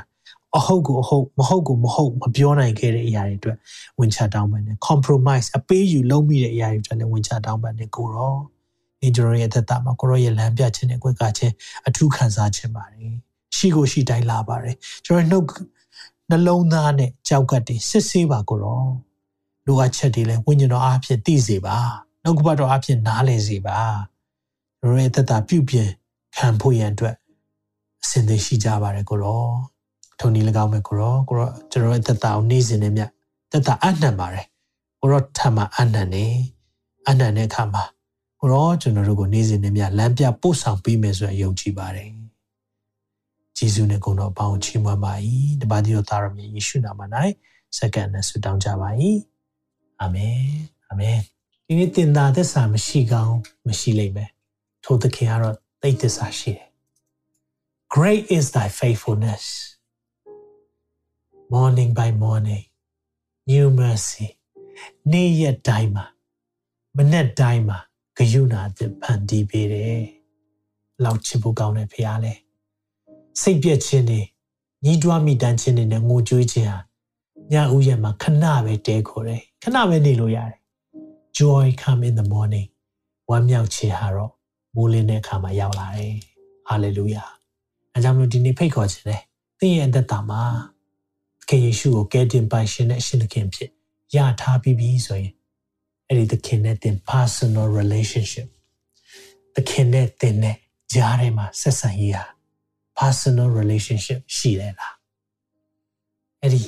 [0.58, 3.58] အဟုတ်ကိုအဟုတ်မဟုတ်ကိုမဟုတ်မပြောနိုင်ခဲ့တဲ့အရာတွေအတွက်
[4.00, 8.36] ဝင်ချတောင်းပန်တယ် compromise အပေးယူလုံးမိတဲ့အရာတွေအတွက်လည်းဝင်ချတောင်းပန်တယ်ကိုရော
[9.02, 11.54] ဒီကျွန်တော်ရဲ့သက်တာမှာကိုရောရဲ့လမ်းပြခြင်းနဲ့ကွက်ကခြင်း
[11.88, 13.16] အထူးခံစားခြင်းပါတယ်
[13.56, 14.76] ရှိကိုရှိတိုင်းလာပါတယ်
[15.06, 15.46] ကျွန်တော်နှုတ်
[16.30, 18.84] နှလုံးသားနဲ့ကြောက်ကတ်တွေစစ်ဆေးပါကိုရော
[19.68, 21.78] လိုအပ်ချက်တွေလည်းဝိညာဉ်တော်အားဖြင့်သိစေပါ
[22.24, 23.80] နှုတ်ကပတ်တော်အားဖြင့်နားလည်စေပါ
[24.80, 25.90] ကျွန်တော်ရဲ့သက်တာပြုပြင်
[26.38, 27.16] ခံဖို့ရန်အတွက်
[28.04, 29.44] အစဉ်သင့်ရှိကြပါတယ်ကိုရော
[30.20, 33.10] ထုံဒီ၎င်းပဲကိုရောကိုရောကျွန်တော်ရဲ့သက်တာကိုနေ့စဉ်နဲ့မြတ်
[33.52, 34.46] သက်တာအနှံ့ပါတယ်
[35.00, 36.26] ကိုရောထမ်းမှာအနှံ့နေ
[37.08, 37.84] အနှံ့တဲ့အခါမှာ
[38.40, 42.10] ကိုရောကျွန်တော်တို့ကိုနေ့စဉ်နဲ့မြတ်လမ်းပြပို့ဆောင်ပေးမယ်ဆိုရယုံကြည်ပါတယ်
[43.58, 45.14] ဂျေဇုနဲ့ဂုဏ်တော်ပေါင်းချီးမွမ်းပါ၏
[45.62, 47.02] တပါးတိတော်သားတော်မြတ်ယေရှုနာမ၌
[47.78, 48.90] စက္ကန့်နဲ့ဆုတောင်းကြပါ၏
[50.02, 50.40] အာမင်
[50.90, 51.20] အာမင်
[51.66, 53.38] ဒီနေ့တင်တာသစ္စာမရှိကောင်း
[53.68, 54.30] မရှိလိမ့်မယ်
[54.84, 56.70] ထိုသခင်ကတော့သိသစ္စာရှိတယ်
[57.94, 59.75] Great is thy faithfulness
[61.56, 62.66] morning by morning
[63.50, 64.28] new mercy
[65.12, 66.06] နေ့ရက်တိုင်းမှာ
[66.96, 67.78] မနေ့တိုင်းမှာ
[68.18, 70.04] ဂယုဏအသစ်ဖန်တီးပေးတယ်။
[71.04, 72.34] လောက်ချစ်ဖို့ကောင်းတဲ့ဖရားလေ
[73.42, 74.22] စိတ်ပြည့်ခြင်းတွေ
[74.84, 76.80] ညီးတွားမိတမ်းခြင်းတွေနဲ့ငိုကြွေးခြင်းဟာ
[77.52, 80.60] ညဦးရက်မှာခဏပဲတဲခေါ်တယ်ခဏပဲနေလို့ရတယ်
[81.38, 82.68] joy come in the morning
[83.30, 84.34] ဝမ်းမြောက်ခြင်းဟာတော့
[84.76, 86.16] မိုးလင်းတဲ့အခါမှာရောက်လာတယ်
[86.70, 87.30] hallelujah
[87.94, 89.18] အဲကြောင့်မလို့ဒီနေ့ဖိတ်ခေါ်ခြင်းလေ
[89.60, 90.42] သင်ရဲ့အသက်တာမှာ
[91.50, 93.70] ခင်ယေရှုကိုကယ်တင်ပိုင်ရှင်တဲ့အရှင်သခင်ဖြစ်
[94.16, 95.34] ရထားပြီးပြီဆိုရင်
[96.08, 98.48] အဲ့ဒီသခင်နဲ့သင် personal relationship
[99.56, 100.58] သခင်နဲ့သင်နဲ့
[100.94, 102.26] ကြားထဲမှာဆက်ဆံရေးဟာ
[103.00, 104.96] personal relationship ရှိတယ်လား
[106.42, 106.62] အဲ့ဒီ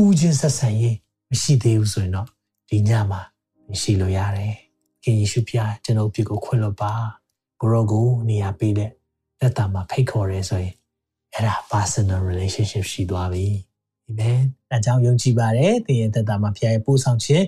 [0.00, 0.96] ဦးချင်းဆက်ဆံရေး
[1.30, 2.28] မရှိသေးဘူးဆိုရင်တော့
[2.68, 3.20] ဒီညမှာ
[3.80, 4.54] ရှိလို့ရတယ်
[5.02, 6.92] ခင်ယေရှုဖျားကျွန်တော်ပြကိုခွင့်လွှတ်ပါ
[7.60, 8.90] ကိုရောကိုနေရာပေးတဲ့
[9.40, 10.74] လက်တာမှာဖိတ်ခေါ်ရဲဆိုရင်
[11.34, 13.46] အဲ့ဒါ personal relationship ရှိသွားပြီ
[14.12, 14.38] အာမင်
[14.70, 17.44] အဲကြောင့်ယုံကြည်ပါတယ်သင်ရဲ့သက်တာမှာဖျားရဲ့ပို့ဆောင်ခြင်း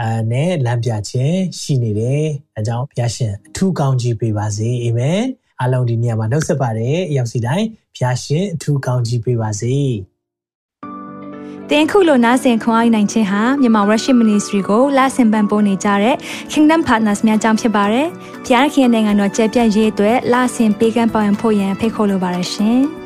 [0.00, 2.24] အဲနဲ့လမ်းပြခြင်းရှိနေတယ်
[2.56, 5.20] အဲကြောင့်ဖျားရှင်အထူးကောင်းကြီးပေးပါစေအာမင်
[5.60, 9.76] အားလုံးဒီနေရာမှာနှုတ်ဆက်ပါတယ်အရောက်စီတိုင်းဖျားရှင်အထူးကောင်းကြီးပေးပါစေ
[11.70, 16.16] တင်ခုလိုနာဆင်ခွန်အားနိုင်ခြင်းဟာမြန်မာ Worship Ministry ကိုလာဆင်ပန်ပိုးနေကြတဲ့
[16.52, 18.06] Kingdom Partners များအကြောင်းဖြစ်ပါတယ်။
[18.46, 22.82] ဖျားခင်နိုင်ငံတော်ကျယ်ပြန့်ရေးအတွက်လာဆင်ပေးကမ်းပောင်းဖို့ရန်ဖိတ်ခေါ်လိုပါတယ်ရှင်။